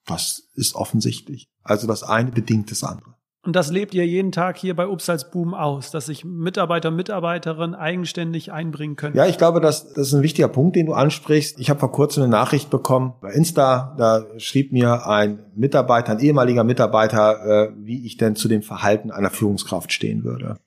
[0.06, 1.48] Das ist offensichtlich.
[1.62, 3.17] Also das eine bedingt das andere.
[3.48, 8.52] Und das lebt ihr jeden Tag hier bei Upsalzboom aus, dass sich Mitarbeiter, Mitarbeiterinnen eigenständig
[8.52, 9.16] einbringen können.
[9.16, 11.58] Ja, ich glaube, das, das ist ein wichtiger Punkt, den du ansprichst.
[11.58, 13.94] Ich habe vor kurzem eine Nachricht bekommen bei Insta.
[13.96, 19.11] Da schrieb mir ein Mitarbeiter, ein ehemaliger Mitarbeiter, äh, wie ich denn zu dem Verhalten
[19.11, 20.58] einer Führungskraft stehen würde.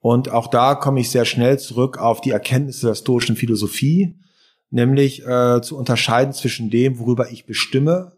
[0.00, 4.20] Und auch da komme ich sehr schnell zurück auf die Erkenntnisse der stoischen Philosophie,
[4.68, 8.12] nämlich äh, zu unterscheiden zwischen dem, worüber ich bestimme,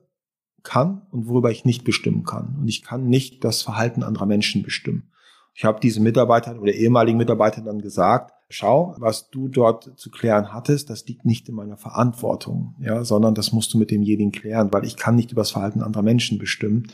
[0.67, 2.57] kann und worüber ich nicht bestimmen kann.
[2.61, 5.11] Und ich kann nicht das Verhalten anderer Menschen bestimmen.
[5.55, 10.53] Ich habe diese Mitarbeiter oder ehemaligen Mitarbeiter dann gesagt, schau, was du dort zu klären
[10.53, 14.73] hattest, das liegt nicht in meiner Verantwortung, ja, sondern das musst du mit demjenigen klären,
[14.73, 16.89] weil ich kann nicht über das Verhalten anderer Menschen bestimmen.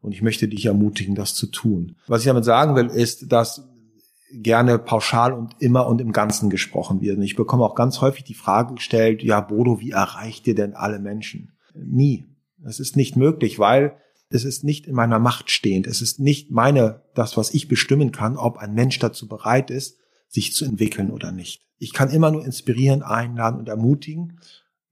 [0.00, 1.96] Und ich möchte dich ermutigen, das zu tun.
[2.06, 3.66] Was ich damit sagen will, ist, dass
[4.30, 7.16] gerne pauschal und immer und im Ganzen gesprochen wird.
[7.16, 10.74] Und ich bekomme auch ganz häufig die Frage gestellt, ja, Bodo, wie erreicht ihr denn
[10.74, 11.52] alle Menschen?
[11.74, 12.26] Nie.
[12.66, 13.96] Es ist nicht möglich, weil
[14.30, 15.86] es ist nicht in meiner Macht stehend.
[15.86, 19.98] Es ist nicht meine, das, was ich bestimmen kann, ob ein Mensch dazu bereit ist,
[20.28, 21.62] sich zu entwickeln oder nicht.
[21.78, 24.40] Ich kann immer nur inspirieren, einladen und ermutigen.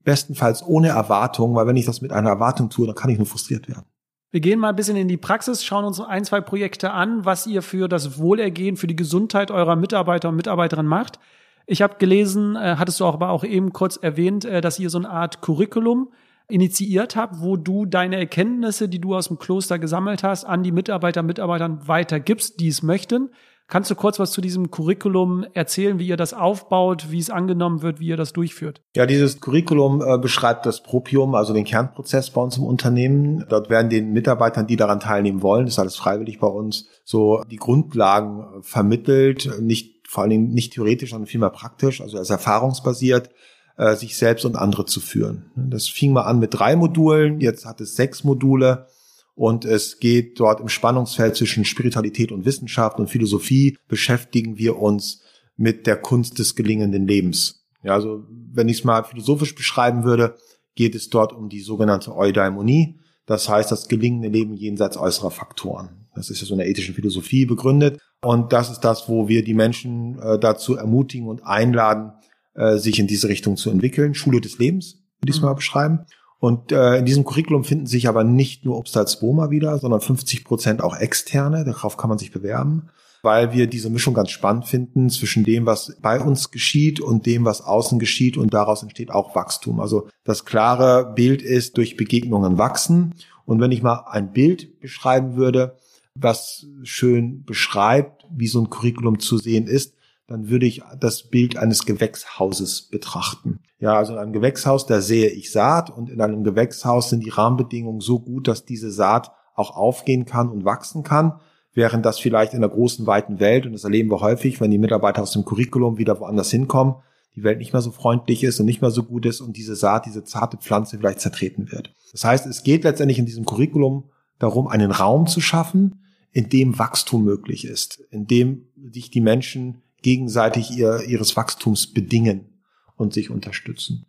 [0.05, 3.27] Bestenfalls ohne Erwartung, weil wenn ich das mit einer Erwartung tue, dann kann ich nur
[3.27, 3.87] frustriert werden.
[4.31, 7.47] Wir gehen mal ein bisschen in die Praxis, schauen uns ein, zwei Projekte an, was
[7.47, 11.19] ihr für das Wohlergehen, für die Gesundheit eurer Mitarbeiter und Mitarbeiterinnen macht.
[11.67, 14.91] Ich habe gelesen, äh, hattest du auch aber auch eben kurz erwähnt, äh, dass ihr
[14.91, 16.13] so eine Art Curriculum
[16.53, 20.73] initiiert habt, wo du deine Erkenntnisse, die du aus dem Kloster gesammelt hast, an die
[20.73, 23.31] Mitarbeiter, Mitarbeitern weitergibst, die es möchten.
[23.69, 27.81] Kannst du kurz was zu diesem Curriculum erzählen, wie ihr das aufbaut, wie es angenommen
[27.81, 28.83] wird, wie ihr das durchführt?
[28.95, 33.47] Ja, dieses Curriculum äh, beschreibt das Propium, also den Kernprozess bei uns im Unternehmen.
[33.49, 37.43] Dort werden den Mitarbeitern, die daran teilnehmen wollen, das ist alles freiwillig bei uns, so
[37.51, 42.29] die Grundlagen äh, vermittelt, nicht vor allen Dingen nicht theoretisch, sondern vielmehr praktisch, also als
[42.29, 43.31] erfahrungsbasiert
[43.77, 45.51] äh, sich selbst und andere zu führen.
[45.57, 48.87] Das fing mal an mit drei Modulen, jetzt hat es sechs Module
[49.35, 55.23] und es geht dort im Spannungsfeld zwischen Spiritualität und Wissenschaft und Philosophie beschäftigen wir uns
[55.57, 57.67] mit der Kunst des gelingenden Lebens.
[57.83, 60.37] Ja, also wenn ich es mal philosophisch beschreiben würde,
[60.75, 66.07] geht es dort um die sogenannte Eudaimonie, das heißt das gelingende Leben jenseits äußerer Faktoren.
[66.15, 69.43] Das ist ja so in der ethischen Philosophie begründet und das ist das, wo wir
[69.43, 72.13] die Menschen äh, dazu ermutigen und einladen,
[72.55, 74.15] äh, sich in diese Richtung zu entwickeln.
[74.15, 75.47] Schule des Lebens, würde ich es mhm.
[75.47, 76.01] mal beschreiben.
[76.39, 80.83] Und äh, in diesem Curriculum finden sich aber nicht nur Obstalsboma wieder, sondern 50 Prozent
[80.83, 81.65] auch externe.
[81.65, 82.89] Darauf kann man sich bewerben,
[83.23, 87.45] weil wir diese Mischung ganz spannend finden zwischen dem, was bei uns geschieht und dem,
[87.45, 88.37] was außen geschieht.
[88.37, 89.79] Und daraus entsteht auch Wachstum.
[89.79, 93.15] Also das klare Bild ist, durch Begegnungen wachsen.
[93.45, 95.77] Und wenn ich mal ein Bild beschreiben würde,
[96.17, 99.95] was schön beschreibt, wie so ein Curriculum zu sehen ist,
[100.33, 103.61] dann würde ich das Bild eines Gewächshauses betrachten.
[103.79, 107.31] Ja, also in einem Gewächshaus, da sehe ich Saat und in einem Gewächshaus sind die
[107.31, 111.41] Rahmenbedingungen so gut, dass diese Saat auch aufgehen kann und wachsen kann,
[111.75, 114.79] während das vielleicht in der großen, weiten Welt, und das erleben wir häufig, wenn die
[114.79, 116.97] Mitarbeiter aus dem Curriculum wieder woanders hinkommen,
[117.35, 119.75] die Welt nicht mehr so freundlich ist und nicht mehr so gut ist und diese
[119.75, 121.93] Saat, diese zarte Pflanze vielleicht zertreten wird.
[122.13, 126.79] Das heißt, es geht letztendlich in diesem Curriculum darum, einen Raum zu schaffen, in dem
[126.79, 132.63] Wachstum möglich ist, in dem sich die Menschen gegenseitig ihr, ihres Wachstums bedingen
[132.97, 134.07] und sich unterstützen.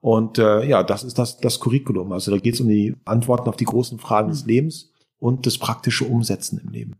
[0.00, 2.12] Und äh, ja, das ist das, das Curriculum.
[2.12, 4.48] Also da geht es um die Antworten auf die großen Fragen des hm.
[4.48, 6.96] Lebens und das praktische Umsetzen im Leben.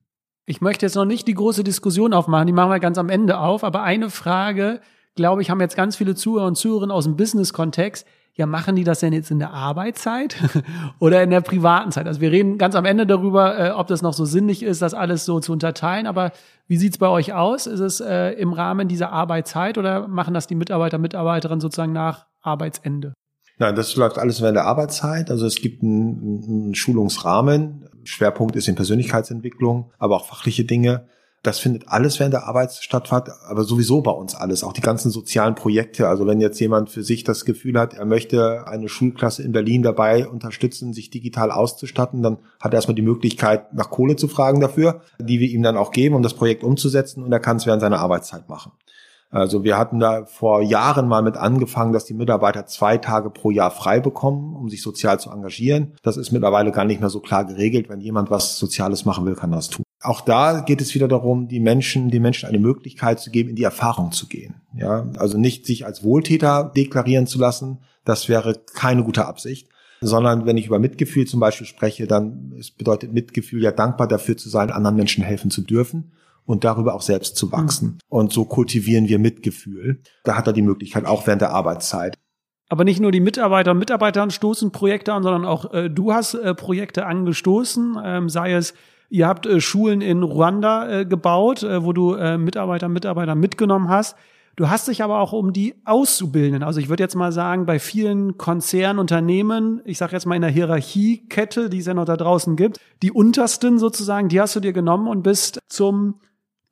[0.46, 3.38] Ich möchte jetzt noch nicht die große Diskussion aufmachen, die machen wir ganz am Ende
[3.38, 4.80] auf, aber eine Frage,
[5.14, 8.84] glaube ich, haben jetzt ganz viele Zuhörer und Zuhörerinnen aus dem Business-Kontext ja, machen die
[8.84, 10.36] das denn jetzt in der Arbeitszeit
[10.98, 12.06] oder in der privaten Zeit?
[12.06, 14.94] Also wir reden ganz am Ende darüber, äh, ob das noch so sinnig ist, das
[14.94, 16.06] alles so zu unterteilen.
[16.06, 16.32] Aber
[16.66, 17.66] wie sieht's bei euch aus?
[17.66, 22.26] Ist es äh, im Rahmen dieser Arbeitszeit oder machen das die Mitarbeiter, Mitarbeiterinnen sozusagen nach
[22.40, 23.12] Arbeitsende?
[23.58, 25.30] Nein, das läuft alles während der Arbeitszeit.
[25.30, 27.88] Also es gibt einen, einen Schulungsrahmen.
[28.04, 31.06] Schwerpunkt ist in Persönlichkeitsentwicklung, aber auch fachliche Dinge.
[31.42, 35.10] Das findet alles während der Arbeit statt, aber sowieso bei uns alles, auch die ganzen
[35.10, 36.08] sozialen Projekte.
[36.08, 39.82] Also wenn jetzt jemand für sich das Gefühl hat, er möchte eine Schulklasse in Berlin
[39.82, 44.60] dabei unterstützen, sich digital auszustatten, dann hat er erstmal die Möglichkeit, nach Kohle zu fragen
[44.60, 47.66] dafür, die wir ihm dann auch geben, um das Projekt umzusetzen und er kann es
[47.66, 48.70] während seiner Arbeitszeit machen.
[49.32, 53.50] Also wir hatten da vor Jahren mal mit angefangen, dass die Mitarbeiter zwei Tage pro
[53.50, 55.94] Jahr frei bekommen, um sich sozial zu engagieren.
[56.02, 57.88] Das ist mittlerweile gar nicht mehr so klar geregelt.
[57.88, 61.48] Wenn jemand was Soziales machen will, kann das tun auch da geht es wieder darum,
[61.48, 64.56] die Menschen, den Menschen eine Möglichkeit zu geben, in die Erfahrung zu gehen.
[64.74, 67.78] Ja, also nicht sich als Wohltäter deklarieren zu lassen.
[68.04, 69.68] Das wäre keine gute Absicht.
[70.00, 74.48] Sondern wenn ich über Mitgefühl zum Beispiel spreche, dann bedeutet Mitgefühl ja dankbar dafür zu
[74.48, 76.12] sein, anderen Menschen helfen zu dürfen
[76.44, 77.98] und darüber auch selbst zu wachsen.
[78.08, 80.00] Und so kultivieren wir Mitgefühl.
[80.24, 82.18] Da hat er die Möglichkeit, auch während der Arbeitszeit.
[82.68, 86.34] Aber nicht nur die Mitarbeiter und Mitarbeiter stoßen Projekte an, sondern auch äh, du hast
[86.34, 88.74] äh, Projekte angestoßen, ähm, sei es
[89.12, 93.90] Ihr habt äh, Schulen in Ruanda äh, gebaut, äh, wo du äh, Mitarbeiter, Mitarbeiter mitgenommen
[93.90, 94.16] hast.
[94.56, 97.78] Du hast dich aber auch um die Auszubildenden, also ich würde jetzt mal sagen, bei
[97.78, 102.16] vielen Konzernen, Unternehmen, ich sage jetzt mal in der Hierarchiekette, die es ja noch da
[102.16, 106.20] draußen gibt, die untersten sozusagen, die hast du dir genommen und bist zum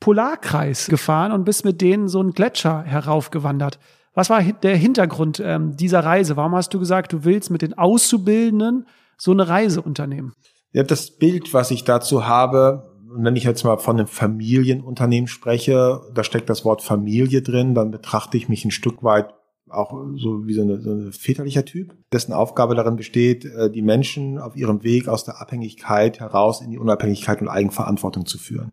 [0.00, 3.78] Polarkreis gefahren und bist mit denen so einen Gletscher heraufgewandert.
[4.14, 6.36] Was war der Hintergrund ähm, dieser Reise?
[6.36, 8.86] Warum hast du gesagt, du willst mit den Auszubildenden
[9.16, 10.32] so eine Reise unternehmen?
[10.72, 16.00] Ja, das Bild, was ich dazu habe, wenn ich jetzt mal von einem Familienunternehmen spreche,
[16.14, 19.34] da steckt das Wort Familie drin, dann betrachte ich mich ein Stück weit
[19.68, 23.82] auch so wie so, eine, so ein väterlicher Typ, dessen Aufgabe darin besteht, äh, die
[23.82, 28.72] Menschen auf ihrem Weg aus der Abhängigkeit heraus in die Unabhängigkeit und Eigenverantwortung zu führen.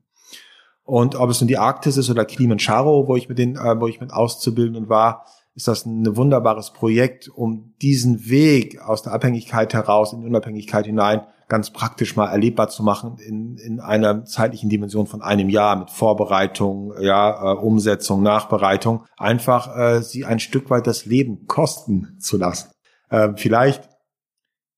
[0.88, 3.88] Und ob es nun die Arktis ist oder Kilimanjaro, wo ich mit den, äh, wo
[3.88, 9.74] ich mit Auszubildenden war, ist das ein wunderbares Projekt, um diesen Weg aus der Abhängigkeit
[9.74, 14.70] heraus in die Unabhängigkeit hinein ganz praktisch mal erlebbar zu machen in, in einer zeitlichen
[14.70, 20.70] Dimension von einem Jahr mit Vorbereitung, ja, äh, Umsetzung, Nachbereitung, einfach äh, sie ein Stück
[20.70, 22.70] weit das Leben kosten zu lassen.
[23.10, 23.90] Äh, vielleicht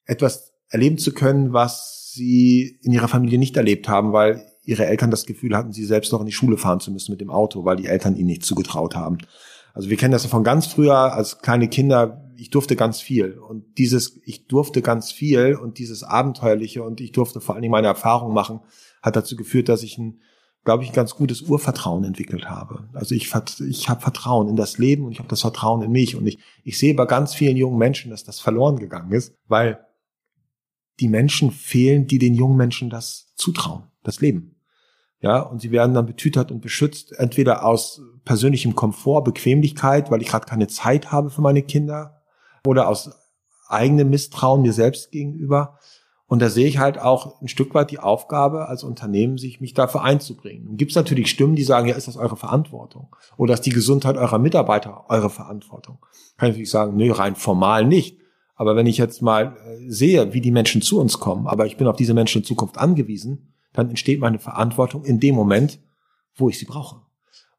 [0.05, 5.11] etwas erleben zu können, was sie in ihrer Familie nicht erlebt haben, weil ihre Eltern
[5.11, 7.65] das Gefühl hatten, sie selbst noch in die Schule fahren zu müssen mit dem Auto,
[7.65, 9.17] weil die Eltern ihnen nicht zugetraut haben.
[9.73, 13.37] Also wir kennen das von ganz früher als kleine Kinder, ich durfte ganz viel.
[13.37, 17.71] Und dieses, ich durfte ganz viel und dieses Abenteuerliche und ich durfte vor allen Dingen
[17.71, 18.61] meine Erfahrung machen,
[19.01, 20.21] hat dazu geführt, dass ich ein
[20.65, 22.89] glaube ich, ein ganz gutes Urvertrauen entwickelt habe.
[22.93, 23.33] Also ich,
[23.67, 26.15] ich habe Vertrauen in das Leben und ich habe das Vertrauen in mich.
[26.15, 29.79] Und ich, ich sehe bei ganz vielen jungen Menschen, dass das verloren gegangen ist, weil
[30.99, 34.58] die Menschen fehlen, die den jungen Menschen das zutrauen, das Leben.
[35.21, 40.29] Ja, und sie werden dann betütert und beschützt, entweder aus persönlichem Komfort, Bequemlichkeit, weil ich
[40.29, 42.21] gerade keine Zeit habe für meine Kinder,
[42.65, 43.11] oder aus
[43.67, 45.77] eigenem Misstrauen mir selbst gegenüber.
[46.27, 49.73] Und da sehe ich halt auch ein Stück weit die Aufgabe als Unternehmen, sich mich
[49.73, 50.67] dafür einzubringen.
[50.67, 53.15] Und gibt es natürlich Stimmen, die sagen, ja, ist das eure Verantwortung?
[53.35, 55.97] Oder ist die Gesundheit eurer Mitarbeiter eure Verantwortung?
[56.37, 58.19] Kann ich natürlich sagen, nee, rein formal nicht.
[58.55, 61.77] Aber wenn ich jetzt mal äh, sehe, wie die Menschen zu uns kommen, aber ich
[61.77, 65.79] bin auf diese Menschen in Zukunft angewiesen, dann entsteht meine Verantwortung in dem Moment,
[66.35, 67.01] wo ich sie brauche.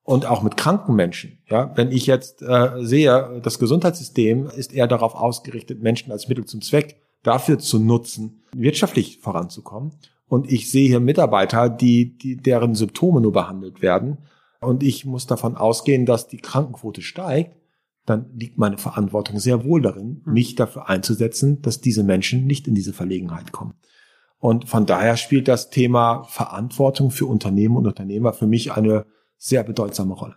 [0.02, 1.38] Und auch mit kranken Menschen.
[1.48, 6.46] Ja, wenn ich jetzt äh, sehe, das Gesundheitssystem ist eher darauf ausgerichtet, Menschen als Mittel
[6.46, 9.92] zum Zweck dafür zu nutzen, wirtschaftlich voranzukommen.
[10.26, 14.18] Und ich sehe hier Mitarbeiter, die, die deren Symptome nur behandelt werden.
[14.60, 17.56] Und ich muss davon ausgehen, dass die Krankenquote steigt.
[18.06, 20.32] Dann liegt meine Verantwortung sehr wohl darin, hm.
[20.32, 23.74] mich dafür einzusetzen, dass diese Menschen nicht in diese Verlegenheit kommen.
[24.40, 29.62] Und von daher spielt das Thema Verantwortung für Unternehmen und Unternehmer für mich eine sehr
[29.62, 30.36] bedeutsame Rolle.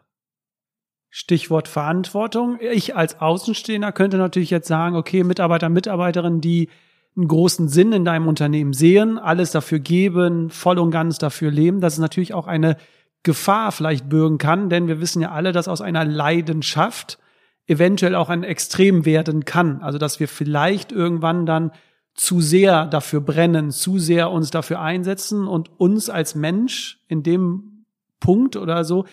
[1.09, 2.57] Stichwort Verantwortung.
[2.59, 6.69] Ich als Außenstehender könnte natürlich jetzt sagen, okay, Mitarbeiter, Mitarbeiterinnen, die
[7.15, 11.79] einen großen Sinn in deinem Unternehmen sehen, alles dafür geben, voll und ganz dafür leben,
[11.81, 12.77] dass es natürlich auch eine
[13.21, 17.19] Gefahr vielleicht bürgen kann, denn wir wissen ja alle, dass aus einer Leidenschaft
[17.67, 19.81] eventuell auch ein Extrem werden kann.
[19.81, 21.71] Also dass wir vielleicht irgendwann dann
[22.13, 27.85] zu sehr dafür brennen, zu sehr uns dafür einsetzen und uns als Mensch in dem
[28.19, 29.05] Punkt oder so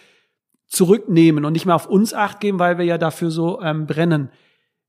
[0.66, 4.30] zurücknehmen und nicht mehr auf uns acht geben, weil wir ja dafür so ähm, brennen.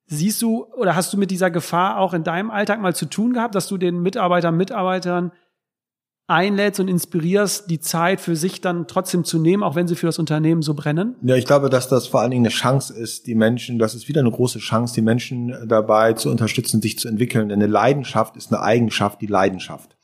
[0.05, 3.33] Siehst du oder hast du mit dieser Gefahr auch in deinem Alltag mal zu tun
[3.33, 5.31] gehabt, dass du den Mitarbeitern, Mitarbeitern
[6.31, 10.05] einlädst und inspirierst, die Zeit für sich dann trotzdem zu nehmen, auch wenn sie für
[10.05, 11.15] das Unternehmen so brennen?
[11.21, 14.07] Ja, ich glaube, dass das vor allen Dingen eine Chance ist, die Menschen, das ist
[14.07, 17.49] wieder eine große Chance, die Menschen dabei zu unterstützen, sich zu entwickeln.
[17.49, 19.95] Denn eine Leidenschaft ist eine Eigenschaft, die Leidenschaft.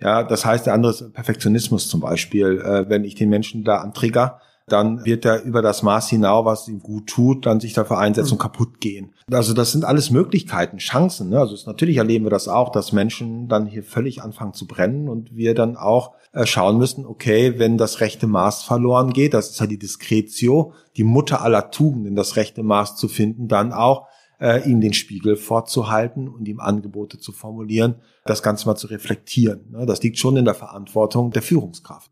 [0.00, 2.60] Ja, das heißt, der andere ist Perfektionismus zum Beispiel.
[2.60, 4.40] Äh, wenn ich den Menschen da antrigger,
[4.72, 8.32] dann wird er über das Maß hinaus, was ihm gut tut, dann sich dafür einsetzen
[8.32, 9.12] und kaputt gehen.
[9.30, 11.30] Also das sind alles Möglichkeiten, Chancen.
[11.30, 11.38] Ne?
[11.38, 15.08] Also es, natürlich erleben wir das auch, dass Menschen dann hier völlig anfangen zu brennen
[15.08, 19.50] und wir dann auch äh, schauen müssen, okay, wenn das rechte Maß verloren geht, das
[19.50, 24.06] ist ja die Diskretio, die Mutter aller Tugenden, das rechte Maß zu finden, dann auch
[24.40, 29.70] äh, ihm den Spiegel vorzuhalten und ihm Angebote zu formulieren, das Ganze mal zu reflektieren.
[29.70, 29.86] Ne?
[29.86, 32.10] Das liegt schon in der Verantwortung der Führungskraft.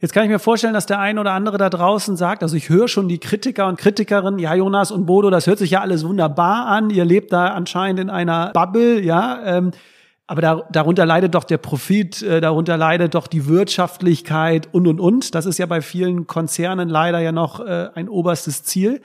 [0.00, 2.68] Jetzt kann ich mir vorstellen, dass der ein oder andere da draußen sagt, also ich
[2.68, 6.06] höre schon die Kritiker und Kritikerinnen, ja Jonas und Bodo, das hört sich ja alles
[6.06, 9.70] wunderbar an, ihr lebt da anscheinend in einer Bubble, ja, ähm,
[10.26, 14.98] aber da, darunter leidet doch der Profit, äh, darunter leidet doch die Wirtschaftlichkeit und und
[14.98, 15.34] und.
[15.34, 19.02] Das ist ja bei vielen Konzernen leider ja noch äh, ein oberstes Ziel.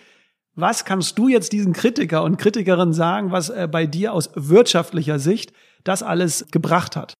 [0.56, 5.20] Was kannst du jetzt diesen Kritiker und Kritikerinnen sagen, was äh, bei dir aus wirtschaftlicher
[5.20, 5.52] Sicht
[5.84, 7.14] das alles gebracht hat?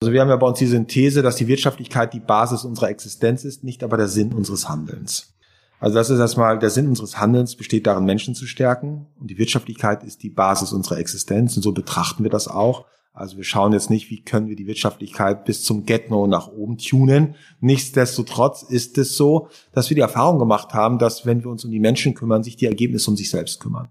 [0.00, 3.44] Also wir haben ja bei uns die Synthese, dass die Wirtschaftlichkeit die Basis unserer Existenz
[3.44, 5.34] ist, nicht aber der Sinn unseres Handelns.
[5.80, 9.38] Also das ist erstmal, der Sinn unseres Handelns besteht darin, Menschen zu stärken und die
[9.38, 12.86] Wirtschaftlichkeit ist die Basis unserer Existenz und so betrachten wir das auch.
[13.12, 16.78] Also wir schauen jetzt nicht, wie können wir die Wirtschaftlichkeit bis zum Get-No nach oben
[16.78, 17.34] tunen.
[17.60, 21.72] Nichtsdestotrotz ist es so, dass wir die Erfahrung gemacht haben, dass wenn wir uns um
[21.72, 23.88] die Menschen kümmern, sich die Ergebnisse um sich selbst kümmern.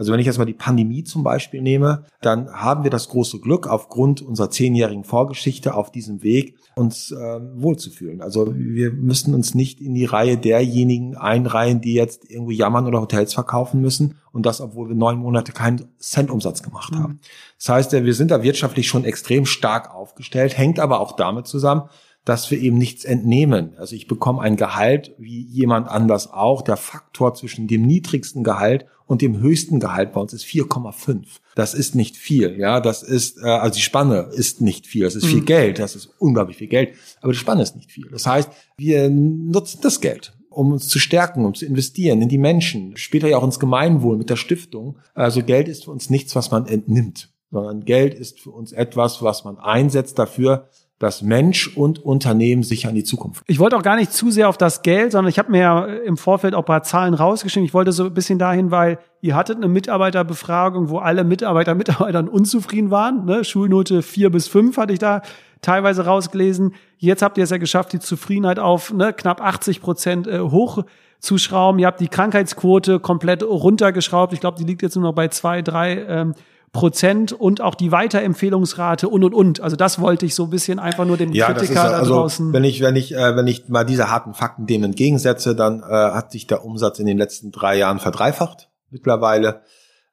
[0.00, 3.38] Also wenn ich jetzt mal die Pandemie zum Beispiel nehme, dann haben wir das große
[3.38, 8.22] Glück, aufgrund unserer zehnjährigen Vorgeschichte auf diesem Weg uns äh, wohlzufühlen.
[8.22, 13.02] Also wir müssen uns nicht in die Reihe derjenigen einreihen, die jetzt irgendwo jammern oder
[13.02, 17.12] Hotels verkaufen müssen und das, obwohl wir neun Monate keinen Cent Umsatz gemacht haben.
[17.12, 17.18] Mhm.
[17.58, 21.90] Das heißt, wir sind da wirtschaftlich schon extrem stark aufgestellt, hängt aber auch damit zusammen,
[22.24, 23.74] dass wir eben nichts entnehmen.
[23.78, 26.62] Also ich bekomme ein Gehalt wie jemand anders auch.
[26.62, 31.24] Der Faktor zwischen dem niedrigsten Gehalt und dem höchsten Gehalt bei uns ist 4,5.
[31.54, 32.80] Das ist nicht viel, ja.
[32.80, 35.04] Das ist, äh, also die Spanne ist nicht viel.
[35.04, 35.46] Das ist viel mhm.
[35.46, 35.78] Geld.
[35.78, 36.94] Das ist unglaublich viel Geld.
[37.20, 38.08] Aber die Spanne ist nicht viel.
[38.10, 42.36] Das heißt, wir nutzen das Geld um uns zu stärken, um zu investieren in die
[42.36, 44.98] Menschen, später ja auch ins Gemeinwohl mit der Stiftung.
[45.14, 49.22] Also Geld ist für uns nichts, was man entnimmt, sondern Geld ist für uns etwas,
[49.22, 50.68] was man einsetzt dafür,
[51.00, 53.42] dass Mensch und Unternehmen sich an die Zukunft.
[53.46, 55.84] Ich wollte auch gar nicht zu sehr auf das Geld, sondern ich habe mir ja
[55.86, 57.64] im Vorfeld auch ein paar Zahlen rausgeschrieben.
[57.64, 62.28] Ich wollte so ein bisschen dahin, weil ihr hattet eine Mitarbeiterbefragung, wo alle Mitarbeiter Mitarbeitern
[62.28, 63.24] unzufrieden waren.
[63.24, 63.44] Ne?
[63.44, 65.22] Schulnote vier bis fünf hatte ich da
[65.62, 66.74] teilweise rausgelesen.
[66.98, 71.78] Jetzt habt ihr es ja geschafft, die Zufriedenheit auf ne, knapp 80 Prozent äh, hochzuschrauben.
[71.78, 74.34] Ihr habt die Krankheitsquote komplett runtergeschraubt.
[74.34, 76.34] Ich glaube, die liegt jetzt nur noch bei zwei, drei ähm,
[76.72, 79.60] Prozent und auch die Weiterempfehlungsrate und und und.
[79.60, 82.20] Also das wollte ich so ein bisschen einfach nur den ja, Kritiker ist, also, da
[82.20, 82.52] draußen.
[82.52, 85.86] Wenn ich, wenn ich, äh, wenn ich mal diese harten Fakten dem entgegensetze, dann äh,
[85.86, 89.62] hat sich der Umsatz in den letzten drei Jahren verdreifacht mittlerweile.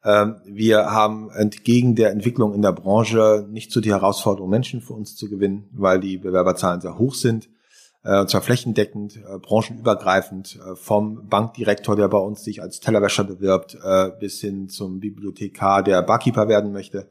[0.04, 4.94] Ähm, wir haben entgegen der Entwicklung in der Branche nicht so die Herausforderung, Menschen für
[4.94, 7.50] uns zu gewinnen, weil die Bewerberzahlen sehr hoch sind
[8.04, 13.24] äh, und zwar flächendeckend, äh, branchenübergreifend, äh, vom Bankdirektor, der bei uns sich als Tellerwäscher
[13.24, 13.78] bewirbt,
[14.20, 17.10] bis hin zum Bibliothekar, der Barkeeper werden möchte.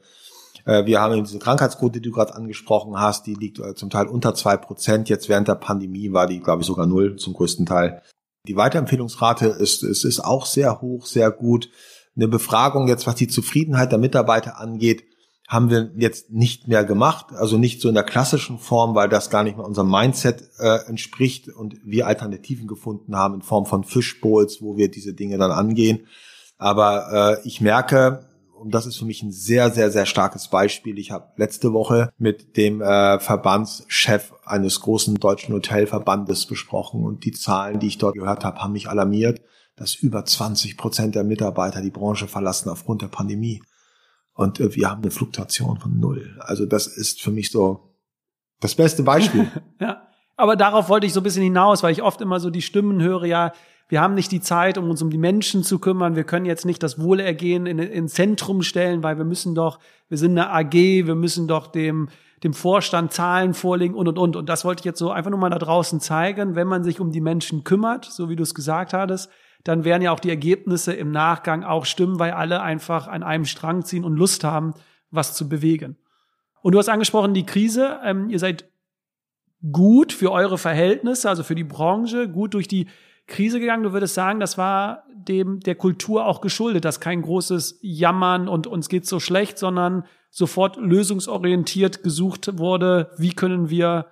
[0.64, 4.56] Wir haben diese Krankheitsquote, die du gerade angesprochen hast, die liegt zum Teil unter zwei
[4.56, 5.08] Prozent.
[5.08, 8.02] Jetzt während der Pandemie war die, glaube ich, sogar null zum größten Teil.
[8.48, 11.70] Die Weiterempfehlungsrate ist, ist, ist auch sehr hoch, sehr gut.
[12.16, 15.04] Eine Befragung jetzt, was die Zufriedenheit der Mitarbeiter angeht,
[15.48, 19.30] haben wir jetzt nicht mehr gemacht, also nicht so in der klassischen Form, weil das
[19.30, 23.84] gar nicht mehr unserem Mindset äh, entspricht und wir Alternativen gefunden haben in Form von
[23.84, 26.06] Fishbowls, wo wir diese Dinge dann angehen.
[26.58, 28.26] Aber äh, ich merke,
[28.58, 30.98] und das ist für mich ein sehr, sehr, sehr starkes Beispiel.
[30.98, 37.32] Ich habe letzte Woche mit dem äh, Verbandschef eines großen deutschen Hotelverbandes besprochen und die
[37.32, 39.42] Zahlen, die ich dort gehört habe, haben mich alarmiert,
[39.76, 43.62] dass über 20 Prozent der Mitarbeiter die Branche verlassen aufgrund der Pandemie.
[44.36, 46.36] Und äh, wir haben eine Fluktuation von null.
[46.40, 47.94] Also das ist für mich so
[48.60, 49.50] das beste Beispiel.
[49.80, 50.02] ja.
[50.36, 53.02] Aber darauf wollte ich so ein bisschen hinaus, weil ich oft immer so die Stimmen
[53.02, 53.52] höre, ja,
[53.88, 56.16] wir haben nicht die Zeit, um uns um die Menschen zu kümmern.
[56.16, 59.78] Wir können jetzt nicht das Wohlergehen in, ins Zentrum stellen, weil wir müssen doch,
[60.08, 62.08] wir sind eine AG, wir müssen doch dem,
[62.42, 64.36] dem Vorstand Zahlen vorlegen und, und, und.
[64.36, 66.56] Und das wollte ich jetzt so einfach nur mal da draußen zeigen.
[66.56, 69.30] Wenn man sich um die Menschen kümmert, so wie du es gesagt hattest,
[69.66, 73.44] dann werden ja auch die Ergebnisse im Nachgang auch stimmen, weil alle einfach an einem
[73.44, 74.74] Strang ziehen und Lust haben,
[75.10, 75.96] was zu bewegen.
[76.62, 77.98] Und du hast angesprochen, die Krise.
[78.04, 78.68] Ähm, ihr seid
[79.72, 82.86] gut für eure Verhältnisse, also für die Branche, gut durch die
[83.26, 83.82] Krise gegangen.
[83.82, 88.68] Du würdest sagen, das war dem der Kultur auch geschuldet, dass kein großes Jammern und
[88.68, 94.06] uns geht so schlecht, sondern sofort lösungsorientiert gesucht wurde, wie können wir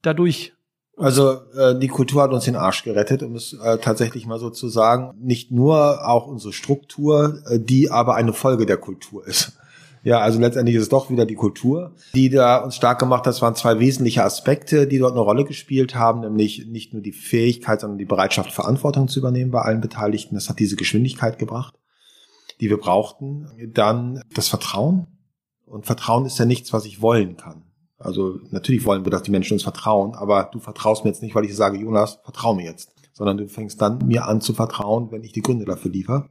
[0.00, 0.54] dadurch
[0.96, 4.48] also äh, die Kultur hat uns den Arsch gerettet, um es äh, tatsächlich mal so
[4.50, 5.14] zu sagen.
[5.20, 9.58] Nicht nur auch unsere Struktur, äh, die aber eine Folge der Kultur ist.
[10.06, 13.26] Ja, also letztendlich ist es doch wieder die Kultur, die da uns stark gemacht hat.
[13.26, 17.12] Das waren zwei wesentliche Aspekte, die dort eine Rolle gespielt haben, nämlich nicht nur die
[17.12, 20.36] Fähigkeit, sondern die Bereitschaft, Verantwortung zu übernehmen bei allen Beteiligten.
[20.36, 21.74] Das hat diese Geschwindigkeit gebracht,
[22.60, 23.48] die wir brauchten.
[23.74, 25.08] Dann das Vertrauen.
[25.66, 27.65] Und Vertrauen ist ja nichts, was ich wollen kann.
[27.98, 31.34] Also natürlich wollen wir, dass die Menschen uns vertrauen, aber du vertraust mir jetzt nicht,
[31.34, 35.10] weil ich sage, Jonas, vertrau mir jetzt, sondern du fängst dann mir an zu vertrauen,
[35.10, 36.28] wenn ich die Gründe dafür liefere.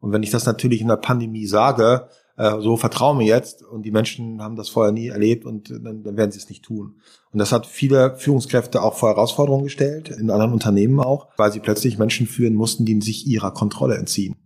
[0.00, 3.84] Und wenn ich das natürlich in der Pandemie sage, äh, so vertrau mir jetzt und
[3.84, 6.96] die Menschen haben das vorher nie erlebt und dann, dann werden sie es nicht tun.
[7.32, 11.60] Und das hat viele Führungskräfte auch vor Herausforderungen gestellt, in anderen Unternehmen auch, weil sie
[11.60, 14.36] plötzlich Menschen führen mussten, die sich ihrer Kontrolle entziehen.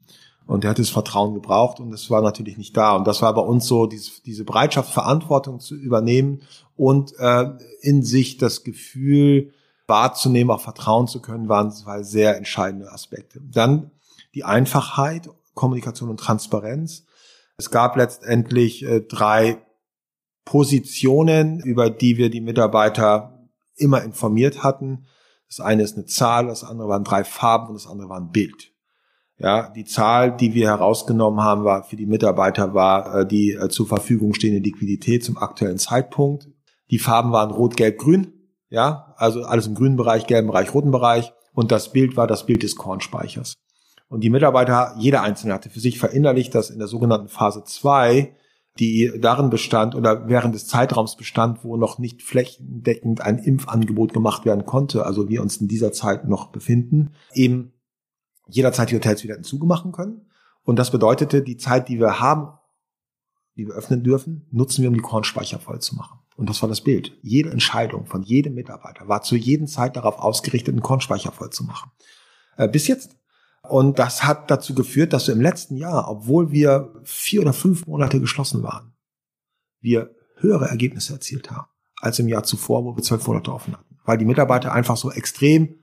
[0.48, 2.96] Und er hat das Vertrauen gebraucht und es war natürlich nicht da.
[2.96, 6.40] Und das war bei uns so, diese, diese Bereitschaft, Verantwortung zu übernehmen
[6.74, 7.50] und äh,
[7.82, 9.52] in sich das Gefühl
[9.86, 13.42] wahrzunehmen, auch vertrauen zu können, waren zwei sehr entscheidende Aspekte.
[13.42, 13.90] Dann
[14.34, 17.04] die Einfachheit, Kommunikation und Transparenz.
[17.58, 19.58] Es gab letztendlich äh, drei
[20.46, 25.08] Positionen, über die wir die Mitarbeiter immer informiert hatten.
[25.46, 28.32] Das eine ist eine Zahl, das andere waren drei Farben und das andere war ein
[28.32, 28.72] Bild.
[29.40, 33.68] Ja, die Zahl, die wir herausgenommen haben, war für die Mitarbeiter war äh, die äh,
[33.68, 36.48] zur Verfügung stehende Liquidität zum aktuellen Zeitpunkt.
[36.90, 38.32] Die Farben waren rot, gelb, grün.
[38.68, 41.32] Ja, also alles im grünen Bereich, gelben Bereich, roten Bereich.
[41.52, 43.54] Und das Bild war das Bild des Kornspeichers.
[44.08, 48.34] Und die Mitarbeiter, jeder Einzelne hatte für sich verinnerlicht, dass in der sogenannten Phase 2,
[48.78, 54.44] die darin bestand oder während des Zeitraums bestand, wo noch nicht flächendeckend ein Impfangebot gemacht
[54.44, 57.72] werden konnte, also wir uns in dieser Zeit noch befinden, eben
[58.48, 60.26] jederzeit die Hotels wieder hinzugemachen können.
[60.62, 62.58] Und das bedeutete, die Zeit, die wir haben,
[63.56, 66.18] die wir öffnen dürfen, nutzen wir, um die Kornspeicher voll zu machen.
[66.36, 67.18] Und das war das Bild.
[67.22, 71.64] Jede Entscheidung von jedem Mitarbeiter war zu jedem Zeit darauf ausgerichtet, einen Kornspeicher voll zu
[71.64, 71.90] machen.
[72.56, 73.16] Äh, bis jetzt.
[73.62, 77.86] Und das hat dazu geführt, dass wir im letzten Jahr, obwohl wir vier oder fünf
[77.86, 78.92] Monate geschlossen waren,
[79.80, 81.66] wir höhere Ergebnisse erzielt haben
[82.00, 83.98] als im Jahr zuvor, wo wir zwölf Monate offen hatten.
[84.04, 85.77] Weil die Mitarbeiter einfach so extrem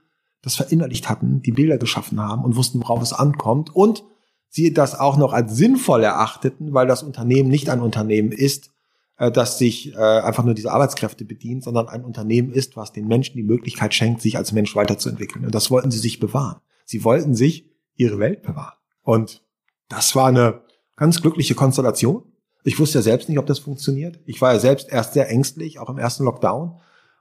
[0.46, 4.04] das verinnerlicht hatten, die Bilder geschaffen haben und wussten, worauf es ankommt und
[4.48, 8.70] sie das auch noch als sinnvoll erachteten, weil das Unternehmen nicht ein Unternehmen ist,
[9.18, 13.08] äh, das sich äh, einfach nur diese Arbeitskräfte bedient, sondern ein Unternehmen ist, was den
[13.08, 15.46] Menschen die Möglichkeit schenkt, sich als Mensch weiterzuentwickeln.
[15.46, 16.62] Und das wollten sie sich bewahren.
[16.86, 17.66] Sie wollten sich
[17.96, 18.78] ihre Welt bewahren.
[19.02, 19.44] Und
[19.90, 20.62] das war eine
[20.96, 22.22] ganz glückliche Konstellation.
[22.64, 24.20] Ich wusste ja selbst nicht, ob das funktioniert.
[24.26, 26.80] Ich war ja selbst erst sehr ängstlich, auch im ersten Lockdown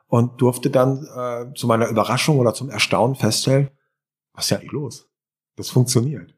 [0.08, 3.70] und durfte dann äh, zu meiner Überraschung oder zum Erstaunen feststellen,
[4.32, 5.08] was ist ja nicht los?
[5.56, 6.34] Das funktioniert.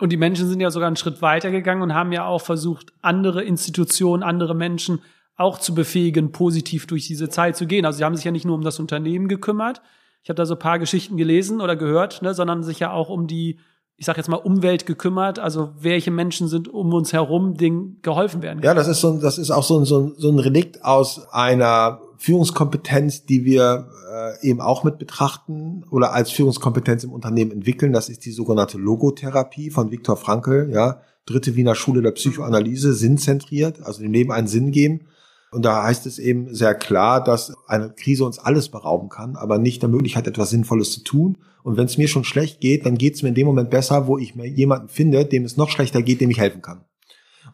[0.00, 2.92] Und die Menschen sind ja sogar einen Schritt weiter gegangen und haben ja auch versucht,
[3.02, 5.00] andere Institutionen, andere Menschen
[5.36, 7.84] auch zu befähigen, positiv durch diese Zeit zu gehen.
[7.84, 9.82] Also sie haben sich ja nicht nur um das Unternehmen gekümmert.
[10.22, 13.08] Ich habe da so ein paar Geschichten gelesen oder gehört, ne, sondern sich ja auch
[13.08, 13.58] um die,
[13.96, 15.38] ich sage jetzt mal, Umwelt gekümmert.
[15.38, 18.62] Also welche Menschen sind um uns herum, denen geholfen werden.
[18.62, 23.24] Ja, das ist so, das ist auch so, so, so ein Relikt aus einer Führungskompetenz,
[23.24, 27.92] die wir äh, eben auch mit betrachten oder als Führungskompetenz im Unternehmen entwickeln.
[27.92, 33.82] Das ist die sogenannte Logotherapie von Viktor Frankl, ja, dritte Wiener Schule der Psychoanalyse, sinnzentriert,
[33.82, 35.06] also dem Leben einen Sinn geben.
[35.50, 39.58] Und da heißt es eben sehr klar, dass eine Krise uns alles berauben kann, aber
[39.58, 41.38] nicht der Möglichkeit, etwas Sinnvolles zu tun.
[41.62, 44.06] Und wenn es mir schon schlecht geht, dann geht es mir in dem Moment besser,
[44.06, 46.84] wo ich mir jemanden finde, dem es noch schlechter geht, dem ich helfen kann.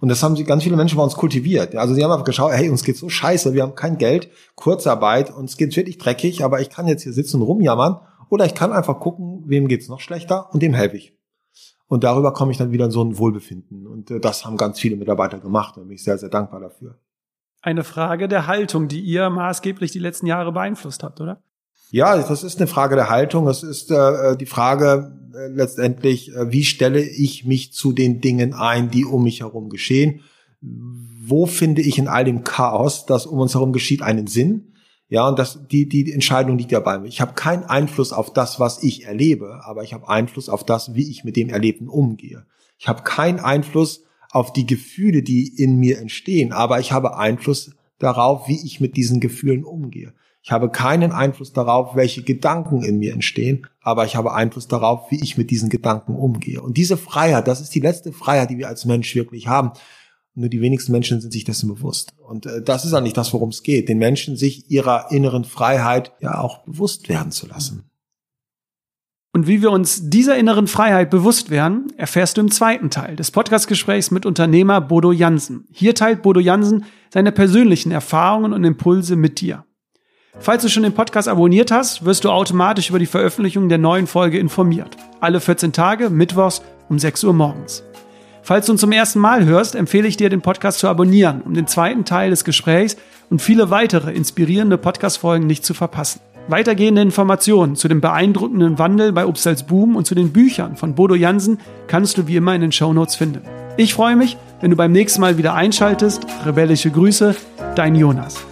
[0.01, 1.75] Und das haben sie ganz viele Menschen bei uns kultiviert.
[1.77, 5.35] Also sie haben einfach geschaut, hey, uns geht's so scheiße, wir haben kein Geld, Kurzarbeit,
[5.35, 8.73] uns geht's wirklich dreckig, aber ich kann jetzt hier sitzen und rumjammern oder ich kann
[8.73, 11.17] einfach gucken, wem geht's noch schlechter und dem helfe ich.
[11.87, 13.87] Und darüber komme ich dann wieder in so ein Wohlbefinden.
[13.87, 16.99] Und äh, das haben ganz viele Mitarbeiter gemacht und bin ich sehr, sehr dankbar dafür.
[17.63, 21.43] Eine Frage der Haltung, die ihr maßgeblich die letzten Jahre beeinflusst habt, oder?
[21.95, 23.47] Ja, das ist eine Frage der Haltung.
[23.47, 28.53] Es ist äh, die Frage äh, letztendlich, äh, wie stelle ich mich zu den Dingen
[28.53, 30.19] ein, die um mich herum geschehen?
[30.61, 34.73] Wo finde ich in all dem Chaos, das um uns herum geschieht, einen Sinn?
[35.09, 37.07] Ja, und das, die, die Entscheidung liegt ja bei mir.
[37.07, 40.97] Ich habe keinen Einfluss auf das, was ich erlebe, aber ich habe Einfluss auf das,
[40.97, 42.45] wie ich mit dem Erlebten umgehe.
[42.77, 47.71] Ich habe keinen Einfluss auf die Gefühle, die in mir entstehen, aber ich habe Einfluss
[48.01, 50.13] darauf, wie ich mit diesen Gefühlen umgehe.
[50.47, 55.11] Ich habe keinen Einfluss darauf, welche Gedanken in mir entstehen, aber ich habe Einfluss darauf,
[55.11, 56.61] wie ich mit diesen Gedanken umgehe.
[56.61, 59.73] Und diese Freiheit, das ist die letzte Freiheit, die wir als Mensch wirklich haben.
[60.35, 62.13] Nur die wenigsten Menschen sind sich dessen bewusst.
[62.19, 66.13] Und äh, das ist eigentlich das, worum es geht, den Menschen sich ihrer inneren Freiheit
[66.21, 67.89] ja auch bewusst werden zu lassen.
[69.33, 73.31] Und wie wir uns dieser inneren Freiheit bewusst werden, erfährst du im zweiten Teil des
[73.31, 75.67] Podcastgesprächs mit Unternehmer Bodo Jansen.
[75.73, 79.65] Hier teilt Bodo Jansen seine persönlichen Erfahrungen und Impulse mit dir.
[80.41, 84.07] Falls du schon den Podcast abonniert hast, wirst du automatisch über die Veröffentlichung der neuen
[84.07, 84.97] Folge informiert.
[85.21, 87.85] Alle 14 Tage, mittwochs um 6 Uhr morgens.
[88.43, 91.55] Falls du uns zum ersten Mal hörst, empfehle ich dir, den Podcast zu abonnieren, um
[91.55, 92.97] den zweiten Teil des Gesprächs
[93.31, 96.21] und viele weitere inspirierende Podcast-Folgen nicht zu verpassen.
[96.49, 101.15] Weitergehende Informationen zu dem beeindruckenden Wandel bei Upsals Boom und zu den Büchern von Bodo
[101.15, 103.41] Jansen kannst du wie immer in den Show Notes finden.
[103.79, 106.27] Ich freue mich, wenn du beim nächsten Mal wieder einschaltest.
[106.45, 107.35] Rebellische Grüße,
[107.77, 108.45] dein Jonas.